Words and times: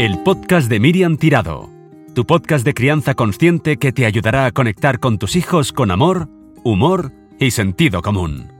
El 0.00 0.18
podcast 0.20 0.70
de 0.70 0.80
Miriam 0.80 1.18
Tirado, 1.18 1.68
tu 2.14 2.24
podcast 2.24 2.64
de 2.64 2.72
crianza 2.72 3.14
consciente 3.14 3.76
que 3.76 3.92
te 3.92 4.06
ayudará 4.06 4.46
a 4.46 4.50
conectar 4.50 4.98
con 4.98 5.18
tus 5.18 5.36
hijos 5.36 5.74
con 5.74 5.90
amor, 5.90 6.26
humor 6.64 7.12
y 7.38 7.50
sentido 7.50 8.00
común. 8.00 8.50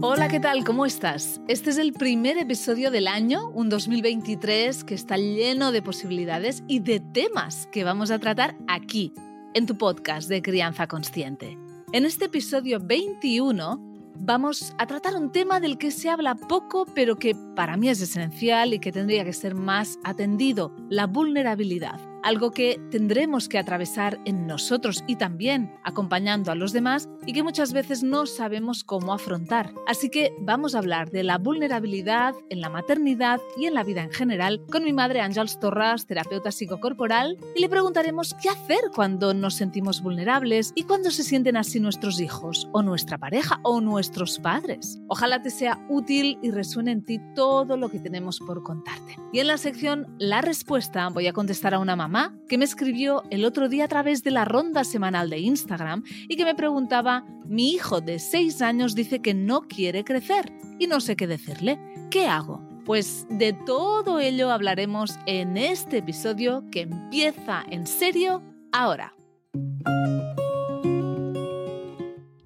Hola, 0.00 0.28
¿qué 0.30 0.40
tal? 0.40 0.64
¿Cómo 0.64 0.86
estás? 0.86 1.42
Este 1.46 1.68
es 1.68 1.76
el 1.76 1.92
primer 1.92 2.38
episodio 2.38 2.90
del 2.90 3.06
año, 3.06 3.50
un 3.50 3.68
2023 3.68 4.84
que 4.84 4.94
está 4.94 5.18
lleno 5.18 5.70
de 5.70 5.82
posibilidades 5.82 6.64
y 6.66 6.78
de 6.78 7.00
temas 7.00 7.68
que 7.70 7.84
vamos 7.84 8.10
a 8.10 8.18
tratar 8.18 8.56
aquí, 8.66 9.12
en 9.52 9.66
tu 9.66 9.76
podcast 9.76 10.30
de 10.30 10.40
crianza 10.40 10.86
consciente. 10.86 11.58
En 11.92 12.06
este 12.06 12.24
episodio 12.24 12.80
21 12.80 13.95
vamos 14.18 14.74
a 14.78 14.86
tratar 14.86 15.14
un 15.16 15.30
tema 15.30 15.60
del 15.60 15.78
que 15.78 15.90
se 15.90 16.10
habla 16.10 16.34
poco, 16.34 16.86
pero 16.94 17.16
que 17.16 17.34
para 17.54 17.76
mí 17.76 17.88
es 17.88 18.00
esencial 18.00 18.74
y 18.74 18.78
que 18.78 18.92
tendría 18.92 19.24
que 19.24 19.32
ser 19.32 19.54
más 19.54 19.98
atendido, 20.04 20.74
la 20.88 21.06
vulnerabilidad 21.06 22.15
algo 22.26 22.50
que 22.50 22.80
tendremos 22.90 23.48
que 23.48 23.56
atravesar 23.56 24.18
en 24.24 24.48
nosotros 24.48 25.04
y 25.06 25.14
también 25.14 25.72
acompañando 25.84 26.50
a 26.50 26.56
los 26.56 26.72
demás 26.72 27.08
y 27.24 27.32
que 27.32 27.44
muchas 27.44 27.72
veces 27.72 28.02
no 28.02 28.26
sabemos 28.26 28.82
cómo 28.82 29.12
afrontar. 29.14 29.72
Así 29.86 30.10
que 30.10 30.34
vamos 30.40 30.74
a 30.74 30.78
hablar 30.78 31.12
de 31.12 31.22
la 31.22 31.38
vulnerabilidad 31.38 32.34
en 32.50 32.60
la 32.60 32.68
maternidad 32.68 33.40
y 33.56 33.66
en 33.66 33.74
la 33.74 33.84
vida 33.84 34.02
en 34.02 34.10
general 34.10 34.60
con 34.72 34.82
mi 34.82 34.92
madre 34.92 35.20
Ángels 35.20 35.60
Torras, 35.60 36.06
terapeuta 36.06 36.50
psicocorporal, 36.50 37.38
y 37.54 37.60
le 37.60 37.68
preguntaremos 37.68 38.34
qué 38.42 38.48
hacer 38.48 38.80
cuando 38.92 39.32
nos 39.32 39.54
sentimos 39.54 40.02
vulnerables 40.02 40.72
y 40.74 40.82
cuando 40.82 41.12
se 41.12 41.22
sienten 41.22 41.56
así 41.56 41.78
nuestros 41.78 42.20
hijos 42.20 42.68
o 42.72 42.82
nuestra 42.82 43.18
pareja 43.18 43.60
o 43.62 43.80
nuestros 43.80 44.40
padres. 44.40 44.98
Ojalá 45.06 45.42
te 45.42 45.50
sea 45.50 45.86
útil 45.88 46.40
y 46.42 46.50
resuene 46.50 46.90
en 46.90 47.04
ti 47.04 47.20
todo 47.36 47.76
lo 47.76 47.88
que 47.88 48.00
tenemos 48.00 48.40
por 48.40 48.64
contarte. 48.64 49.16
Y 49.32 49.38
en 49.38 49.46
la 49.46 49.58
sección 49.58 50.12
La 50.18 50.40
respuesta 50.40 51.08
voy 51.10 51.28
a 51.28 51.32
contestar 51.32 51.74
a 51.74 51.78
una 51.78 51.94
mamá 51.94 52.15
que 52.48 52.58
me 52.58 52.64
escribió 52.64 53.22
el 53.30 53.44
otro 53.44 53.68
día 53.68 53.84
a 53.84 53.88
través 53.88 54.22
de 54.22 54.30
la 54.30 54.44
ronda 54.44 54.84
semanal 54.84 55.30
de 55.30 55.38
Instagram 55.38 56.02
y 56.28 56.36
que 56.36 56.44
me 56.44 56.54
preguntaba, 56.54 57.24
mi 57.46 57.70
hijo 57.70 58.00
de 58.00 58.18
6 58.18 58.62
años 58.62 58.94
dice 58.94 59.20
que 59.20 59.34
no 59.34 59.62
quiere 59.62 60.04
crecer 60.04 60.52
y 60.78 60.86
no 60.86 61.00
sé 61.00 61.16
qué 61.16 61.26
decirle, 61.26 61.78
¿qué 62.10 62.26
hago? 62.26 62.62
Pues 62.84 63.26
de 63.28 63.52
todo 63.52 64.20
ello 64.20 64.50
hablaremos 64.50 65.18
en 65.26 65.56
este 65.56 65.98
episodio 65.98 66.64
que 66.70 66.82
empieza 66.82 67.64
en 67.70 67.86
serio 67.86 68.42
ahora. 68.72 69.14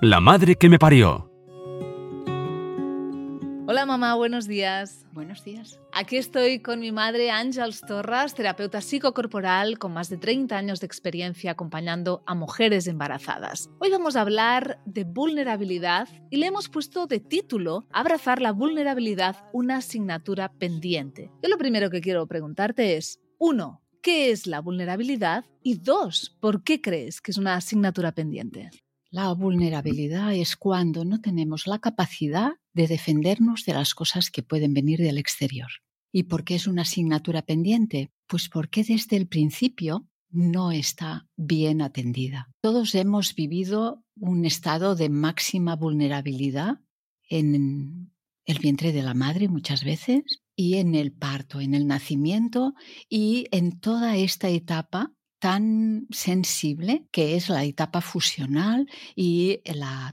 La 0.01 0.21
madre 0.21 0.57
que 0.57 0.69
me 0.71 0.79
parió. 0.79 1.30
Hola 3.71 3.87
mamá, 3.87 4.17
buenos 4.17 4.49
días. 4.49 5.07
Buenos 5.13 5.45
días. 5.45 5.79
Aquí 5.93 6.17
estoy 6.17 6.59
con 6.59 6.81
mi 6.81 6.91
madre 6.91 7.31
Ángels 7.31 7.83
Torras, 7.83 8.35
terapeuta 8.35 8.81
psicocorporal 8.81 9.79
con 9.79 9.93
más 9.93 10.11
de 10.11 10.17
30 10.17 10.59
años 10.59 10.81
de 10.81 10.87
experiencia 10.87 11.53
acompañando 11.53 12.25
a 12.27 12.35
mujeres 12.35 12.89
embarazadas. 12.89 13.71
Hoy 13.79 13.91
vamos 13.91 14.17
a 14.17 14.23
hablar 14.23 14.81
de 14.87 15.05
vulnerabilidad 15.05 16.09
y 16.31 16.39
le 16.39 16.47
hemos 16.47 16.69
puesto 16.69 17.07
de 17.07 17.21
título 17.21 17.87
Abrazar 17.93 18.43
la 18.43 18.51
vulnerabilidad, 18.51 19.37
una 19.53 19.77
asignatura 19.77 20.51
pendiente. 20.51 21.31
Yo 21.41 21.49
lo 21.49 21.57
primero 21.57 21.91
que 21.91 22.01
quiero 22.01 22.27
preguntarte 22.27 22.97
es, 22.97 23.21
uno, 23.39 23.85
¿qué 24.03 24.33
es 24.33 24.49
la 24.49 24.61
vulnerabilidad? 24.61 25.45
Y 25.63 25.77
dos, 25.77 26.37
¿por 26.41 26.65
qué 26.65 26.81
crees 26.81 27.21
que 27.21 27.31
es 27.31 27.39
una 27.39 27.55
asignatura 27.55 28.11
pendiente? 28.11 28.69
La 29.13 29.33
vulnerabilidad 29.33 30.35
es 30.35 30.57
cuando 30.57 31.05
no 31.05 31.21
tenemos 31.21 31.69
la 31.69 31.79
capacidad 31.79 32.55
de 32.73 32.87
defendernos 32.87 33.65
de 33.65 33.75
las 33.75 33.95
cosas 33.95 34.31
que 34.31 34.43
pueden 34.43 34.75
venir 34.75 35.01
del 35.01 35.19
exterior. 35.19 35.71
¿Y 36.13 36.25
por 36.25 36.45
qué 36.45 36.57
es 36.57 36.67
una 36.67 36.83
asignatura 36.83 37.43
pendiente? 37.43 38.11
Pues 38.27 38.49
porque 38.49 38.85
desde 38.85 39.17
el 39.17 39.29
principio 39.29 40.09
no 40.31 40.73
está 40.73 41.29
bien 41.37 41.83
atendida. 41.83 42.49
Todos 42.61 42.95
hemos 42.95 43.35
vivido 43.35 44.05
un 44.17 44.45
estado 44.45 44.95
de 44.95 45.09
máxima 45.09 45.77
vulnerabilidad 45.77 46.81
en 47.29 48.13
el 48.45 48.59
vientre 48.59 48.93
de 48.93 49.03
la 49.03 49.15
madre 49.15 49.49
muchas 49.49 49.85
veces 49.85 50.23
y 50.57 50.77
en 50.77 50.95
el 50.95 51.13
parto, 51.13 51.61
en 51.61 51.75
el 51.75 51.87
nacimiento 51.87 52.75
y 53.09 53.47
en 53.51 53.79
toda 53.81 54.17
esta 54.17 54.49
etapa 54.49 55.13
tan 55.41 56.07
sensible 56.11 57.07
que 57.11 57.35
es 57.35 57.49
la 57.49 57.65
etapa 57.65 58.01
fusional 58.03 58.87
y 59.17 59.61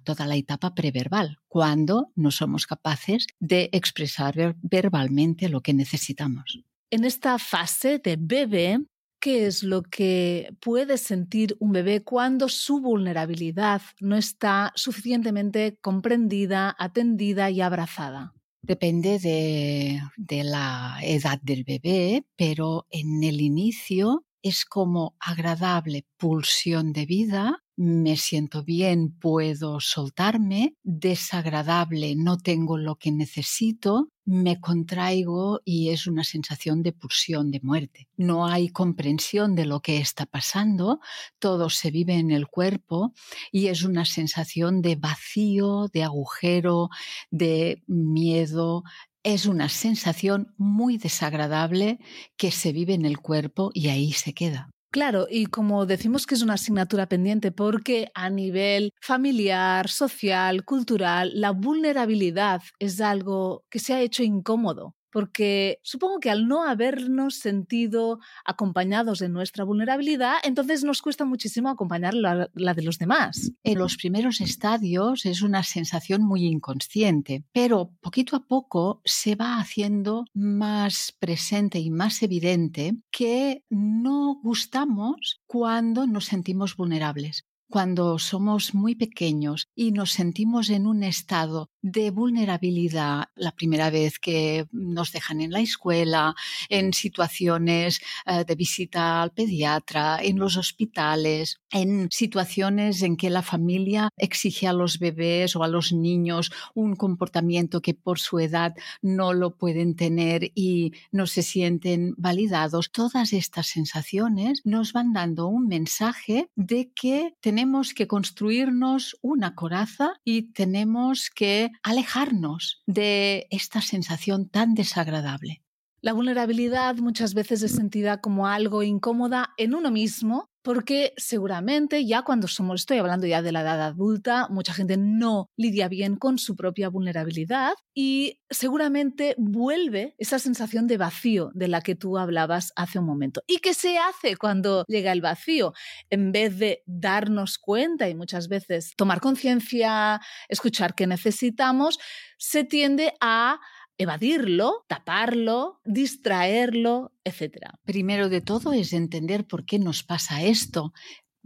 toda 0.03 0.25
la 0.25 0.35
etapa 0.35 0.73
preverbal, 0.73 1.37
cuando 1.47 2.11
no 2.15 2.31
somos 2.31 2.65
capaces 2.65 3.27
de 3.39 3.69
expresar 3.73 4.55
verbalmente 4.61 5.49
lo 5.49 5.61
que 5.61 5.73
necesitamos. 5.73 6.63
En 6.89 7.03
esta 7.03 7.37
fase 7.37 7.99
de 7.99 8.17
bebé, 8.17 8.79
¿qué 9.19 9.45
es 9.47 9.63
lo 9.63 9.83
que 9.83 10.55
puede 10.61 10.97
sentir 10.97 11.57
un 11.59 11.73
bebé 11.73 12.03
cuando 12.03 12.47
su 12.47 12.79
vulnerabilidad 12.79 13.81
no 13.99 14.15
está 14.15 14.71
suficientemente 14.75 15.77
comprendida, 15.81 16.73
atendida 16.79 17.51
y 17.51 17.59
abrazada? 17.59 18.33
Depende 18.61 19.19
de, 19.19 20.01
de, 20.17 20.43
la 20.43 20.99
edad 21.03 21.39
del 21.41 21.63
bebé, 21.63 22.25
pero 22.35 22.85
en 22.89 23.23
el 23.23 23.39
inicio 23.39 24.26
es 24.41 24.65
como 24.65 25.15
agradable 25.19 26.05
pulsión 26.17 26.93
de 26.93 27.05
vida, 27.05 27.63
me 27.77 28.17
siento 28.17 28.63
bien, 28.63 29.11
puedo 29.19 29.79
soltarme, 29.79 30.75
desagradable, 30.83 32.15
no 32.15 32.37
tengo 32.37 32.75
lo 32.77 32.95
que 32.95 33.11
necesito, 33.11 34.09
me 34.25 34.59
contraigo 34.59 35.61
y 35.63 35.89
es 35.89 36.07
una 36.07 36.23
sensación 36.23 36.81
de 36.81 36.91
pulsión, 36.91 37.51
de 37.51 37.61
muerte. 37.61 38.09
No 38.17 38.47
hay 38.47 38.69
comprensión 38.69 39.55
de 39.55 39.65
lo 39.65 39.81
que 39.81 39.97
está 39.97 40.25
pasando, 40.25 40.99
todo 41.39 41.69
se 41.69 41.91
vive 41.91 42.15
en 42.15 42.31
el 42.31 42.47
cuerpo 42.47 43.13
y 43.51 43.67
es 43.67 43.83
una 43.83 44.05
sensación 44.05 44.81
de 44.81 44.95
vacío, 44.95 45.87
de 45.93 46.03
agujero, 46.03 46.89
de 47.29 47.83
miedo, 47.85 48.83
es 49.27 49.45
una 49.45 49.67
sensación 49.67 50.53
muy 50.57 50.97
desagradable 50.97 51.99
que 52.37 52.49
se 52.49 52.71
vive 52.71 52.93
en 52.93 53.05
el 53.05 53.19
cuerpo 53.19 53.71
y 53.73 53.89
ahí 53.89 54.13
se 54.13 54.33
queda. 54.33 54.69
Claro, 54.89 55.27
y 55.29 55.47
como 55.47 55.85
decimos 55.85 56.25
que 56.25 56.35
es 56.35 56.41
una 56.41 56.53
asignatura 56.53 57.07
pendiente 57.07 57.51
porque 57.51 58.09
a 58.13 58.29
nivel 58.29 58.93
familiar, 59.01 59.89
social, 59.89 60.63
cultural, 60.63 61.31
la 61.33 61.51
vulnerabilidad 61.51 62.61
es 62.79 63.01
algo 63.01 63.65
que 63.69 63.79
se 63.79 63.93
ha 63.93 64.01
hecho 64.01 64.23
incómodo 64.23 64.95
porque 65.11 65.79
supongo 65.83 66.19
que 66.19 66.29
al 66.29 66.47
no 66.47 66.63
habernos 66.63 67.35
sentido 67.35 68.19
acompañados 68.45 69.21
en 69.21 69.33
nuestra 69.33 69.63
vulnerabilidad, 69.63 70.35
entonces 70.43 70.83
nos 70.83 71.01
cuesta 71.01 71.25
muchísimo 71.25 71.69
acompañar 71.69 72.13
la, 72.13 72.49
de 72.53 72.81
los 72.81 72.97
demás. 72.97 73.51
En 73.63 73.79
los 73.79 73.97
primeros 73.97 74.41
estadios 74.41 75.25
es 75.25 75.41
una 75.41 75.63
sensación 75.63 76.23
muy 76.23 76.45
inconsciente, 76.45 77.43
pero 77.51 77.91
poquito 78.01 78.35
a 78.35 78.45
poco 78.45 79.01
se 79.05 79.35
va 79.35 79.59
haciendo 79.59 80.25
más 80.33 81.15
presente 81.19 81.79
y 81.79 81.89
más 81.89 82.21
evidente 82.23 82.97
que 83.11 83.63
no 83.69 84.39
gustamos 84.43 85.41
cuando 85.45 86.07
nos 86.07 86.25
sentimos 86.25 86.75
vulnerables 86.75 87.45
cuando 87.69 88.17
somos 88.17 88.73
muy 88.73 88.95
pequeños 88.95 89.67
y 89.75 89.91
nos 89.91 90.11
sentimos 90.11 90.69
en 90.69 90.87
un 90.87 91.03
estado 91.03 91.69
de 91.91 92.11
vulnerabilidad 92.11 93.25
la 93.35 93.51
primera 93.51 93.89
vez 93.89 94.19
que 94.19 94.67
nos 94.71 95.11
dejan 95.11 95.41
en 95.41 95.51
la 95.51 95.59
escuela, 95.59 96.35
en 96.69 96.93
situaciones 96.93 98.01
eh, 98.25 98.43
de 98.45 98.55
visita 98.55 99.21
al 99.21 99.31
pediatra, 99.31 100.19
en 100.21 100.39
los 100.39 100.57
hospitales, 100.57 101.59
en 101.71 102.09
situaciones 102.11 103.01
en 103.03 103.17
que 103.17 103.29
la 103.29 103.41
familia 103.41 104.09
exige 104.17 104.67
a 104.67 104.73
los 104.73 104.97
bebés 104.97 105.55
o 105.55 105.63
a 105.63 105.67
los 105.67 105.93
niños 105.93 106.51
un 106.73 106.95
comportamiento 106.95 107.81
que 107.81 107.93
por 107.93 108.19
su 108.19 108.39
edad 108.39 108.73
no 109.01 109.33
lo 109.33 109.57
pueden 109.57 109.95
tener 109.95 110.51
y 110.55 110.93
no 111.11 111.27
se 111.27 111.43
sienten 111.43 112.13
validados. 112.17 112.91
Todas 112.91 113.33
estas 113.33 113.67
sensaciones 113.67 114.61
nos 114.63 114.93
van 114.93 115.13
dando 115.13 115.47
un 115.47 115.67
mensaje 115.67 116.49
de 116.55 116.91
que 116.93 117.35
tenemos 117.41 117.57
tenemos 117.67 117.93
que 117.93 118.07
construirnos 118.07 119.17
una 119.21 119.53
coraza 119.55 120.13
y 120.23 120.53
tenemos 120.53 121.29
que 121.29 121.71
alejarnos 121.83 122.83
de 122.85 123.47
esta 123.51 123.81
sensación 123.81 124.49
tan 124.49 124.73
desagradable. 124.73 125.61
La 126.01 126.13
vulnerabilidad 126.13 126.95
muchas 126.97 127.33
veces 127.33 127.63
es 127.63 127.71
sentida 127.71 128.21
como 128.21 128.47
algo 128.47 128.83
incómoda 128.83 129.53
en 129.57 129.73
uno 129.73 129.89
mismo 129.89 130.49
porque 130.67 131.13
seguramente 131.15 132.05
ya 132.05 132.23
cuando 132.23 132.49
somos, 132.49 132.81
estoy 132.81 132.97
hablando 132.97 133.25
ya 133.25 133.41
de 133.41 133.53
la 133.53 133.61
edad 133.61 133.81
adulta, 133.81 134.49
mucha 134.49 134.73
gente 134.73 134.97
no 134.97 135.49
lidia 135.55 135.87
bien 135.87 136.17
con 136.17 136.37
su 136.37 136.57
propia 136.57 136.89
vulnerabilidad 136.89 137.71
y 137.93 138.41
seguramente 138.49 139.33
vuelve 139.37 140.13
esa 140.17 140.39
sensación 140.39 140.85
de 140.87 140.97
vacío 140.97 141.51
de 141.53 141.69
la 141.69 141.79
que 141.79 141.95
tú 141.95 142.17
hablabas 142.17 142.73
hace 142.75 142.99
un 142.99 143.05
momento. 143.05 143.41
¿Y 143.47 143.59
qué 143.59 143.73
se 143.73 143.97
hace 143.97 144.35
cuando 144.35 144.83
llega 144.89 145.13
el 145.13 145.21
vacío? 145.21 145.71
En 146.09 146.33
vez 146.33 146.59
de 146.59 146.83
darnos 146.85 147.59
cuenta 147.59 148.09
y 148.09 148.15
muchas 148.15 148.49
veces 148.49 148.93
tomar 148.97 149.21
conciencia, 149.21 150.19
escuchar 150.49 150.95
qué 150.95 151.07
necesitamos, 151.07 151.97
se 152.37 152.65
tiende 152.65 153.13
a 153.21 153.61
evadirlo, 153.97 154.85
taparlo, 154.87 155.79
distraerlo, 155.85 157.11
etc. 157.23 157.73
Primero 157.83 158.29
de 158.29 158.41
todo 158.41 158.73
es 158.73 158.93
entender 158.93 159.45
por 159.45 159.65
qué 159.65 159.79
nos 159.79 160.03
pasa 160.03 160.43
esto. 160.43 160.93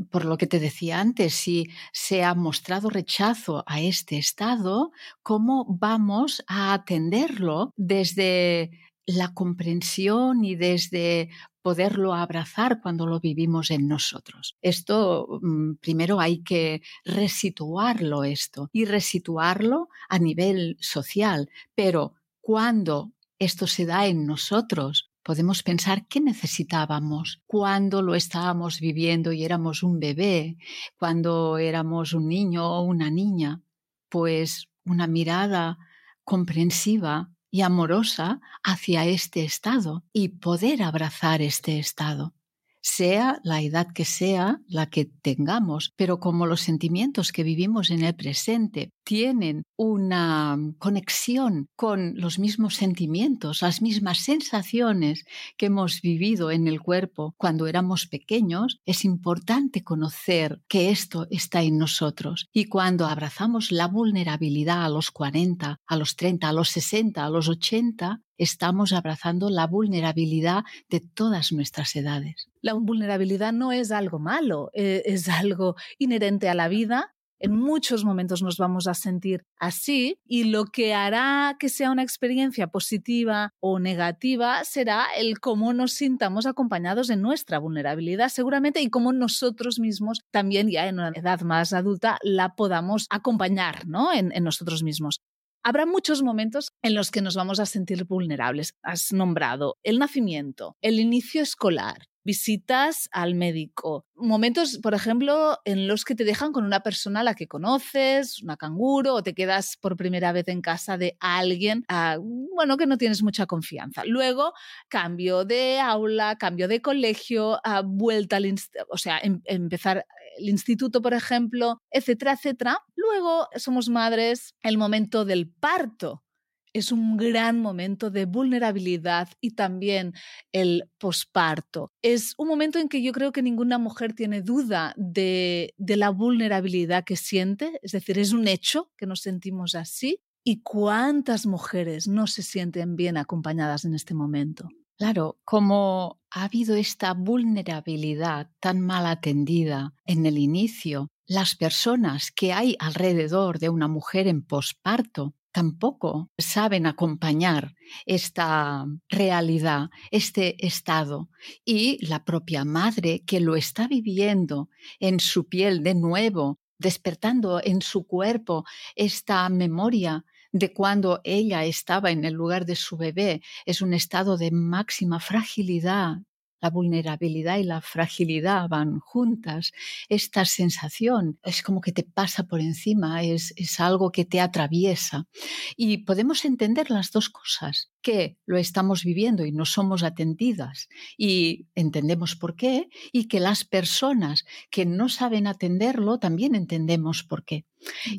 Por 0.09 0.25
lo 0.25 0.37
que 0.37 0.47
te 0.47 0.59
decía 0.59 0.99
antes, 0.99 1.33
si 1.33 1.69
se 1.93 2.23
ha 2.23 2.33
mostrado 2.33 2.89
rechazo 2.89 3.63
a 3.67 3.81
este 3.81 4.17
estado, 4.17 4.91
¿cómo 5.21 5.65
vamos 5.67 6.43
a 6.47 6.73
atenderlo 6.73 7.71
desde 7.77 8.71
la 9.05 9.33
comprensión 9.33 10.43
y 10.43 10.55
desde 10.55 11.29
poderlo 11.61 12.13
abrazar 12.13 12.81
cuando 12.81 13.05
lo 13.05 13.19
vivimos 13.19 13.71
en 13.71 13.87
nosotros. 13.87 14.55
Esto 14.61 15.39
mm, 15.41 15.75
primero 15.75 16.19
hay 16.19 16.41
que 16.41 16.81
resituarlo 17.05 18.23
esto 18.23 18.69
y 18.71 18.85
resituarlo 18.85 19.89
a 20.09 20.19
nivel 20.19 20.77
social, 20.79 21.49
pero 21.75 22.15
cuando 22.41 23.13
esto 23.39 23.67
se 23.67 23.85
da 23.85 24.07
en 24.07 24.25
nosotros, 24.25 25.11
podemos 25.23 25.63
pensar 25.63 26.07
qué 26.07 26.19
necesitábamos 26.19 27.41
cuando 27.45 28.01
lo 28.01 28.15
estábamos 28.15 28.79
viviendo 28.79 29.31
y 29.31 29.43
éramos 29.43 29.83
un 29.83 29.99
bebé, 29.99 30.57
cuando 30.97 31.57
éramos 31.57 32.13
un 32.13 32.27
niño 32.27 32.67
o 32.67 32.81
una 32.81 33.09
niña, 33.09 33.61
pues 34.09 34.67
una 34.85 35.07
mirada 35.07 35.77
comprensiva 36.23 37.29
y 37.51 37.61
amorosa 37.61 38.41
hacia 38.63 39.05
este 39.05 39.43
estado 39.43 40.03
y 40.11 40.29
poder 40.29 40.83
abrazar 40.83 41.41
este 41.41 41.79
estado 41.79 42.33
sea 42.81 43.39
la 43.43 43.61
edad 43.61 43.87
que 43.93 44.05
sea 44.05 44.59
la 44.67 44.89
que 44.89 45.05
tengamos, 45.05 45.93
pero 45.95 46.19
como 46.19 46.47
los 46.47 46.61
sentimientos 46.61 47.31
que 47.31 47.43
vivimos 47.43 47.91
en 47.91 48.03
el 48.03 48.15
presente 48.15 48.91
tienen 49.11 49.63
una 49.75 50.57
conexión 50.79 51.67
con 51.75 52.13
los 52.15 52.39
mismos 52.39 52.75
sentimientos, 52.75 53.61
las 53.61 53.81
mismas 53.81 54.19
sensaciones 54.19 55.25
que 55.57 55.65
hemos 55.65 55.99
vivido 55.99 56.49
en 56.49 56.65
el 56.65 56.79
cuerpo 56.79 57.35
cuando 57.35 57.67
éramos 57.67 58.07
pequeños, 58.07 58.79
es 58.85 59.03
importante 59.03 59.83
conocer 59.83 60.61
que 60.69 60.91
esto 60.91 61.27
está 61.29 61.61
en 61.61 61.77
nosotros. 61.77 62.47
Y 62.53 62.69
cuando 62.69 63.05
abrazamos 63.05 63.73
la 63.73 63.89
vulnerabilidad 63.89 64.85
a 64.85 64.87
los 64.87 65.11
40, 65.11 65.81
a 65.85 65.95
los 65.97 66.15
30, 66.15 66.47
a 66.47 66.53
los 66.53 66.69
60, 66.69 67.25
a 67.25 67.29
los 67.29 67.49
80, 67.49 68.21
estamos 68.37 68.93
abrazando 68.93 69.49
la 69.49 69.67
vulnerabilidad 69.67 70.63
de 70.89 71.01
todas 71.01 71.51
nuestras 71.51 71.97
edades. 71.97 72.47
La 72.61 72.75
vulnerabilidad 72.75 73.51
no 73.51 73.73
es 73.73 73.91
algo 73.91 74.19
malo, 74.19 74.71
eh, 74.73 75.01
es 75.05 75.27
algo 75.27 75.75
inherente 75.99 76.47
a 76.47 76.55
la 76.55 76.69
vida 76.69 77.13
en 77.41 77.55
muchos 77.55 78.05
momentos 78.05 78.41
nos 78.43 78.57
vamos 78.57 78.87
a 78.87 78.93
sentir 78.93 79.43
así 79.59 80.17
y 80.25 80.45
lo 80.45 80.65
que 80.65 80.93
hará 80.93 81.57
que 81.59 81.69
sea 81.69 81.91
una 81.91 82.03
experiencia 82.03 82.67
positiva 82.67 83.53
o 83.59 83.79
negativa 83.79 84.63
será 84.63 85.07
el 85.17 85.39
cómo 85.39 85.73
nos 85.73 85.93
sintamos 85.93 86.45
acompañados 86.45 87.09
en 87.09 87.21
nuestra 87.21 87.59
vulnerabilidad 87.59 88.29
seguramente 88.29 88.81
y 88.81 88.89
cómo 88.89 89.11
nosotros 89.11 89.79
mismos 89.79 90.21
también 90.31 90.69
ya 90.69 90.87
en 90.87 90.95
una 90.95 91.11
edad 91.15 91.41
más 91.41 91.73
adulta 91.73 92.17
la 92.21 92.55
podamos 92.55 93.07
acompañar 93.09 93.87
¿no? 93.87 94.13
en, 94.13 94.31
en 94.31 94.43
nosotros 94.43 94.83
mismos. 94.83 95.21
Habrá 95.63 95.85
muchos 95.85 96.23
momentos 96.23 96.71
en 96.81 96.95
los 96.95 97.11
que 97.11 97.21
nos 97.21 97.35
vamos 97.35 97.59
a 97.59 97.67
sentir 97.67 98.05
vulnerables. 98.05 98.73
Has 98.81 99.13
nombrado 99.13 99.77
el 99.83 99.99
nacimiento, 99.99 100.75
el 100.81 100.99
inicio 100.99 101.43
escolar, 101.43 102.07
visitas 102.23 103.09
al 103.11 103.35
médico, 103.35 104.05
momentos, 104.15 104.79
por 104.81 104.93
ejemplo, 104.93 105.57
en 105.65 105.87
los 105.87 106.05
que 106.05 106.15
te 106.15 106.23
dejan 106.23 106.51
con 106.53 106.63
una 106.63 106.81
persona 106.81 107.21
a 107.21 107.23
la 107.23 107.35
que 107.35 107.47
conoces, 107.47 108.41
una 108.41 108.57
canguro, 108.57 109.15
o 109.15 109.23
te 109.23 109.33
quedas 109.33 109.77
por 109.77 109.97
primera 109.97 110.31
vez 110.31 110.47
en 110.47 110.61
casa 110.61 110.97
de 110.97 111.17
alguien, 111.19 111.83
ah, 111.89 112.17
bueno, 112.21 112.77
que 112.77 112.85
no 112.85 112.97
tienes 112.97 113.23
mucha 113.23 113.45
confianza. 113.45 114.03
Luego, 114.05 114.53
cambio 114.87 115.45
de 115.45 115.79
aula, 115.79 116.37
cambio 116.37 116.67
de 116.67 116.81
colegio, 116.81 117.59
ah, 117.63 117.81
vuelta 117.85 118.37
al, 118.37 118.53
o 118.89 118.97
sea, 118.97 119.19
em, 119.19 119.41
empezar 119.45 120.05
el 120.37 120.49
instituto, 120.49 121.01
por 121.01 121.13
ejemplo, 121.13 121.81
etcétera, 121.91 122.33
etcétera. 122.33 122.79
Luego 122.95 123.47
somos 123.55 123.89
madres, 123.89 124.55
el 124.61 124.77
momento 124.77 125.25
del 125.25 125.49
parto 125.49 126.23
es 126.73 126.91
un 126.91 127.17
gran 127.17 127.59
momento 127.59 128.09
de 128.09 128.25
vulnerabilidad 128.25 129.29
y 129.39 129.51
también 129.51 130.13
el 130.51 130.89
posparto. 130.97 131.91
Es 132.01 132.33
un 132.37 132.47
momento 132.47 132.79
en 132.79 132.89
que 132.89 133.01
yo 133.01 133.11
creo 133.11 133.31
que 133.31 133.41
ninguna 133.41 133.77
mujer 133.77 134.13
tiene 134.13 134.41
duda 134.41 134.93
de, 134.97 135.73
la 135.77 136.09
vulnerabilidad 136.09 137.03
que 137.03 137.15
siente, 137.15 137.79
es 137.81 137.91
decir, 137.91 138.19
es 138.19 138.33
un 138.33 138.47
hecho 138.47 138.91
que 138.97 139.05
nos 139.05 139.21
sentimos 139.21 139.75
así. 139.75 140.21
¿Y 140.43 140.61
cuántas 140.61 141.45
mujeres 141.45 142.07
no 142.07 142.25
se 142.25 142.41
sienten 142.41 142.95
bien 142.95 143.17
acompañadas 143.17 143.85
en 143.85 143.93
este 143.93 144.15
momento? 144.15 144.69
Claro, 144.97 145.39
como 145.43 146.19
ha 146.31 146.45
habido 146.45 146.75
esta 146.75 147.13
vulnerabilidad 147.13 148.49
tan 148.59 148.81
mal 148.81 149.05
atendida 149.05 149.93
en 150.05 150.25
el 150.25 150.37
inicio, 150.37 151.09
las 151.27 151.55
personas 151.55 152.31
que 152.31 152.53
hay 152.53 152.75
alrededor 152.79 153.59
de 153.59 153.69
una 153.69 153.87
mujer 153.87 154.27
en 154.27 154.43
posparto 154.43 155.33
tampoco 155.51 156.31
saben 156.37 156.85
acompañar 156.85 157.73
esta 158.05 158.85
realidad, 159.09 159.89
este 160.11 160.65
estado. 160.65 161.29
Y 161.65 162.05
la 162.05 162.23
propia 162.23 162.65
madre 162.65 163.23
que 163.25 163.39
lo 163.39 163.55
está 163.55 163.87
viviendo 163.87 164.69
en 164.99 165.19
su 165.19 165.47
piel 165.47 165.83
de 165.83 165.95
nuevo, 165.95 166.59
despertando 166.77 167.61
en 167.63 167.81
su 167.81 168.05
cuerpo 168.07 168.65
esta 168.95 169.47
memoria 169.49 170.25
de 170.51 170.73
cuando 170.73 171.21
ella 171.23 171.63
estaba 171.63 172.11
en 172.11 172.25
el 172.25 172.33
lugar 172.33 172.65
de 172.65 172.75
su 172.75 172.97
bebé, 172.97 173.41
es 173.65 173.81
un 173.81 173.93
estado 173.93 174.37
de 174.37 174.51
máxima 174.51 175.19
fragilidad, 175.19 176.17
la 176.61 176.69
vulnerabilidad 176.69 177.57
y 177.57 177.63
la 177.63 177.81
fragilidad 177.81 178.69
van 178.69 178.99
juntas. 178.99 179.71
Esta 180.09 180.45
sensación 180.45 181.39
es 181.43 181.61
como 181.63 181.81
que 181.81 181.91
te 181.91 182.03
pasa 182.03 182.43
por 182.43 182.61
encima, 182.61 183.23
es, 183.23 183.53
es 183.57 183.79
algo 183.79 184.11
que 184.11 184.25
te 184.25 184.39
atraviesa. 184.39 185.27
Y 185.75 185.99
podemos 185.99 186.45
entender 186.45 186.91
las 186.91 187.11
dos 187.11 187.29
cosas 187.29 187.91
que 188.01 188.37
lo 188.45 188.57
estamos 188.57 189.03
viviendo 189.03 189.45
y 189.45 189.51
no 189.51 189.65
somos 189.65 190.03
atendidas 190.03 190.89
y 191.17 191.67
entendemos 191.75 192.35
por 192.35 192.55
qué, 192.55 192.89
y 193.11 193.27
que 193.27 193.39
las 193.39 193.63
personas 193.63 194.45
que 194.69 194.85
no 194.85 195.09
saben 195.09 195.47
atenderlo 195.47 196.19
también 196.19 196.55
entendemos 196.55 197.23
por 197.23 197.43
qué. 197.43 197.65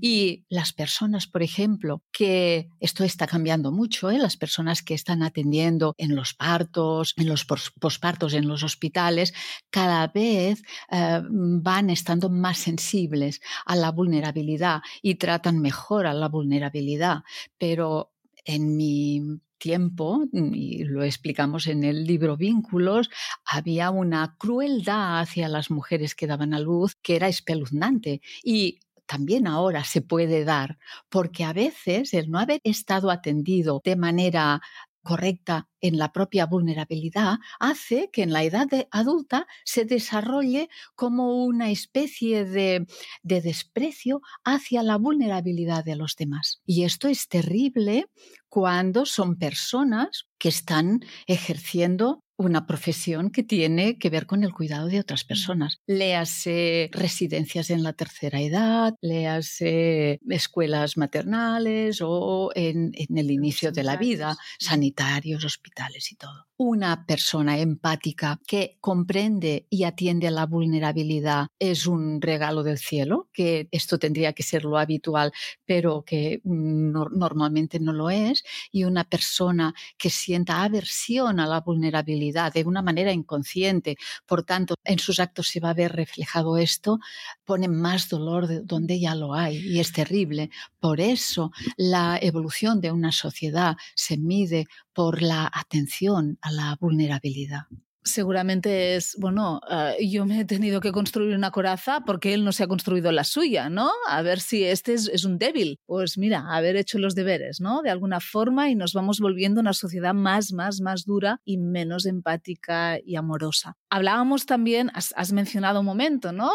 Y 0.00 0.44
las 0.48 0.72
personas, 0.72 1.26
por 1.26 1.42
ejemplo, 1.42 2.02
que 2.12 2.68
esto 2.80 3.04
está 3.04 3.26
cambiando 3.26 3.72
mucho, 3.72 4.10
¿eh? 4.10 4.18
las 4.18 4.36
personas 4.36 4.82
que 4.82 4.94
están 4.94 5.22
atendiendo 5.22 5.94
en 5.98 6.14
los 6.16 6.34
partos, 6.34 7.14
en 7.16 7.28
los 7.28 7.44
pospartos, 7.44 8.34
en 8.34 8.48
los 8.48 8.62
hospitales, 8.62 9.34
cada 9.70 10.08
vez 10.08 10.62
eh, 10.90 11.22
van 11.28 11.90
estando 11.90 12.28
más 12.30 12.58
sensibles 12.58 13.40
a 13.64 13.76
la 13.76 13.90
vulnerabilidad 13.90 14.80
y 15.00 15.16
tratan 15.16 15.60
mejor 15.60 16.06
a 16.06 16.14
la 16.14 16.28
vulnerabilidad. 16.28 17.22
Pero 17.58 18.12
en 18.44 18.76
mi 18.76 19.40
tiempo, 19.58 20.24
y 20.32 20.82
lo 20.82 21.04
explicamos 21.04 21.68
en 21.68 21.84
el 21.84 22.04
libro 22.04 22.36
Vínculos, 22.36 23.08
había 23.44 23.90
una 23.90 24.34
crueldad 24.36 25.20
hacia 25.20 25.48
las 25.48 25.70
mujeres 25.70 26.16
que 26.16 26.26
daban 26.26 26.52
a 26.52 26.58
luz 26.58 26.96
que 27.00 27.14
era 27.14 27.28
espeluznante. 27.28 28.20
Y 28.42 28.80
también 29.12 29.46
ahora 29.46 29.84
se 29.84 30.00
puede 30.00 30.42
dar, 30.42 30.78
porque 31.10 31.44
a 31.44 31.52
veces 31.52 32.14
el 32.14 32.30
no 32.30 32.38
haber 32.38 32.60
estado 32.64 33.10
atendido 33.10 33.82
de 33.84 33.94
manera 33.94 34.62
correcta 35.02 35.68
en 35.82 35.98
la 35.98 36.12
propia 36.12 36.46
vulnerabilidad 36.46 37.34
hace 37.60 38.08
que 38.10 38.22
en 38.22 38.32
la 38.32 38.42
edad 38.42 38.68
adulta 38.90 39.46
se 39.66 39.84
desarrolle 39.84 40.70
como 40.94 41.44
una 41.44 41.70
especie 41.70 42.46
de, 42.46 42.86
de, 43.22 43.42
desprecio 43.42 44.22
hacia 44.44 44.82
la 44.82 44.96
vulnerabilidad 44.96 45.84
de 45.84 45.96
los 45.96 46.16
demás. 46.16 46.62
Y 46.64 46.84
esto 46.84 47.06
es 47.08 47.28
terrible 47.28 48.06
cuando 48.48 49.04
son 49.04 49.36
personas 49.36 50.26
que 50.38 50.48
están 50.48 51.00
ejerciendo 51.26 52.24
una 52.46 52.66
profesión 52.66 53.30
que 53.30 53.42
tiene 53.42 53.98
que 53.98 54.10
ver 54.10 54.26
con 54.26 54.44
el 54.44 54.52
cuidado 54.52 54.88
de 54.88 55.00
otras 55.00 55.24
personas. 55.24 55.80
Léase 55.86 56.90
residencias 56.92 57.70
en 57.70 57.82
la 57.82 57.92
tercera 57.92 58.40
edad, 58.40 58.94
léase 59.00 60.20
escuelas 60.28 60.96
maternales 60.96 62.00
o 62.02 62.50
en, 62.54 62.92
en 62.94 63.18
el 63.18 63.30
inicio 63.30 63.72
de 63.72 63.82
la 63.82 63.96
vida, 63.96 64.36
sanitarios, 64.58 65.44
hospitales 65.44 66.12
y 66.12 66.16
todo. 66.16 66.46
Una 66.62 67.06
persona 67.06 67.58
empática 67.58 68.40
que 68.46 68.78
comprende 68.80 69.66
y 69.68 69.84
atiende 69.84 70.28
a 70.28 70.30
la 70.30 70.46
vulnerabilidad 70.46 71.48
es 71.58 71.86
un 71.86 72.20
regalo 72.22 72.62
del 72.62 72.78
cielo, 72.78 73.28
que 73.32 73.68
esto 73.72 73.98
tendría 73.98 74.32
que 74.32 74.44
ser 74.44 74.64
lo 74.64 74.78
habitual, 74.78 75.32
pero 75.66 76.04
que 76.04 76.40
normalmente 76.44 77.80
no 77.80 77.92
lo 77.92 78.10
es, 78.10 78.44
y 78.70 78.84
una 78.84 79.04
persona 79.04 79.74
que 79.98 80.08
sienta 80.08 80.62
aversión 80.62 81.40
a 81.40 81.46
la 81.46 81.60
vulnerabilidad 81.60 82.52
de 82.52 82.64
una 82.64 82.80
manera 82.80 83.12
inconsciente, 83.12 83.96
por 84.24 84.44
tanto, 84.44 84.76
en 84.84 85.00
sus 85.00 85.18
actos 85.18 85.48
se 85.48 85.58
va 85.58 85.70
a 85.70 85.74
ver 85.74 85.92
reflejado 85.92 86.58
esto, 86.58 87.00
pone 87.44 87.66
más 87.66 88.08
dolor 88.08 88.46
de 88.46 88.60
donde 88.60 89.00
ya 89.00 89.16
lo 89.16 89.34
hay 89.34 89.56
y 89.56 89.80
es 89.80 89.92
terrible. 89.92 90.50
Por 90.78 91.00
eso 91.00 91.50
la 91.76 92.18
evolución 92.22 92.80
de 92.80 92.92
una 92.92 93.10
sociedad 93.10 93.76
se 93.96 94.16
mide 94.16 94.66
por 94.92 95.22
la 95.22 95.50
atención 95.52 96.38
a 96.42 96.51
la 96.56 96.76
vulnerabilidad 96.80 97.62
seguramente 98.04 98.96
es, 98.96 99.16
bueno, 99.18 99.60
uh, 99.70 100.02
yo 100.04 100.24
me 100.26 100.40
he 100.40 100.44
tenido 100.44 100.80
que 100.80 100.92
construir 100.92 101.34
una 101.34 101.50
coraza 101.50 102.02
porque 102.04 102.34
él 102.34 102.44
no 102.44 102.52
se 102.52 102.64
ha 102.64 102.66
construido 102.66 103.12
la 103.12 103.24
suya, 103.24 103.70
¿no? 103.70 103.90
A 104.08 104.22
ver 104.22 104.40
si 104.40 104.64
este 104.64 104.94
es, 104.94 105.08
es, 105.08 105.24
un 105.24 105.38
débil. 105.38 105.78
Pues 105.86 106.18
mira, 106.18 106.54
haber 106.54 106.76
hecho 106.76 106.98
los 106.98 107.14
deberes, 107.14 107.60
¿no? 107.60 107.82
De 107.82 107.90
alguna 107.90 108.20
forma 108.20 108.70
y 108.70 108.74
nos 108.74 108.92
vamos 108.92 109.20
volviendo 109.20 109.60
una 109.60 109.72
sociedad 109.72 110.14
más, 110.14 110.52
más, 110.52 110.80
más 110.80 111.04
dura 111.04 111.40
y 111.44 111.58
menos 111.58 112.06
empática 112.06 112.98
y 113.04 113.16
amorosa. 113.16 113.76
Hablábamos 113.94 114.46
también, 114.46 114.90
has, 114.94 115.32
mencionado 115.34 115.80
un 115.80 115.84
momento, 115.84 116.32
¿no? 116.32 116.50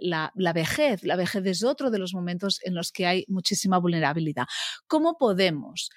La, 0.00 0.52
vejez. 0.54 1.04
La 1.04 1.16
vejez 1.16 1.44
es 1.44 1.62
otro 1.62 1.90
de 1.90 1.98
los 1.98 2.14
momentos 2.14 2.60
en 2.64 2.74
los 2.74 2.92
que 2.92 3.04
hay 3.04 3.26
muchísima 3.28 3.76
vulnerabilidad. 3.76 4.46
¿Cómo 4.86 5.18
podemos, 5.18 5.90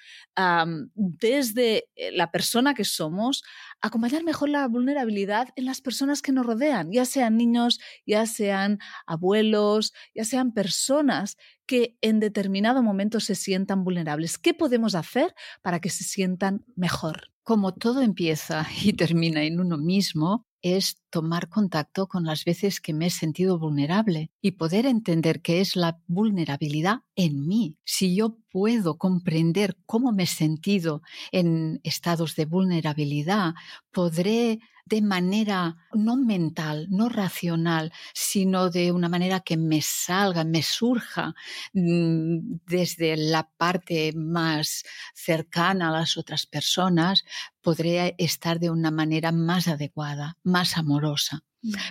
desde 0.94 1.88
la 2.12 2.30
persona 2.30 2.74
que 2.74 2.84
somos, 2.84 3.42
acompañar 3.80 4.22
mejor 4.22 4.50
la 4.50 4.68
vulnerabilidad 4.68 5.48
en 5.56 5.64
las 5.64 5.80
personas 5.80 6.20
que 6.20 6.32
nos 6.32 6.44
rodean, 6.44 6.92
ya 6.92 7.06
sean 7.06 7.38
niños, 7.38 7.80
ya 8.04 8.26
sean 8.26 8.78
abuelos, 9.06 9.94
ya 10.14 10.26
sean 10.26 10.52
personas 10.52 11.38
que 11.64 11.96
en 12.02 12.20
determinado 12.20 12.82
momento 12.82 13.18
se 13.18 13.34
sientan 13.34 13.82
vulnerables. 13.82 14.36
¿Qué 14.36 14.52
podemos 14.52 14.94
hacer 14.94 15.34
para 15.62 15.80
que 15.80 15.88
se 15.88 16.04
sientan 16.04 16.66
mejor? 16.76 17.32
Como 17.44 17.72
todo 17.72 18.02
empieza 18.02 18.66
y 18.84 18.92
termina 18.92 19.42
en 19.42 19.58
uno 19.58 19.78
mismo, 19.78 20.51
es 20.62 21.01
tomar 21.12 21.50
contacto 21.50 22.08
con 22.08 22.24
las 22.24 22.44
veces 22.44 22.80
que 22.80 22.94
me 22.94 23.06
he 23.06 23.10
sentido 23.10 23.58
vulnerable 23.58 24.30
y 24.40 24.52
poder 24.52 24.86
entender 24.86 25.42
qué 25.42 25.60
es 25.60 25.76
la 25.76 26.00
vulnerabilidad 26.06 27.02
en 27.14 27.46
mí. 27.46 27.76
Si 27.84 28.16
yo 28.16 28.38
puedo 28.50 28.96
comprender 28.96 29.76
cómo 29.84 30.10
me 30.10 30.22
he 30.22 30.26
sentido 30.26 31.02
en 31.30 31.80
estados 31.84 32.34
de 32.34 32.46
vulnerabilidad, 32.46 33.54
podré 33.92 34.60
de 34.84 35.00
manera 35.00 35.76
no 35.92 36.16
mental, 36.16 36.86
no 36.90 37.08
racional, 37.08 37.92
sino 38.14 38.70
de 38.70 38.92
una 38.92 39.08
manera 39.08 39.40
que 39.40 39.56
me 39.56 39.80
salga, 39.80 40.44
me 40.44 40.62
surja 40.62 41.34
mm, 41.72 42.58
desde 42.66 43.16
la 43.16 43.48
parte 43.56 44.12
más 44.14 44.84
cercana 45.14 45.88
a 45.88 45.92
las 45.92 46.16
otras 46.16 46.46
personas, 46.46 47.24
podré 47.60 48.14
estar 48.18 48.58
de 48.58 48.70
una 48.70 48.90
manera 48.90 49.32
más 49.32 49.68
adecuada, 49.68 50.36
más 50.42 50.76
amorosa. 50.76 51.01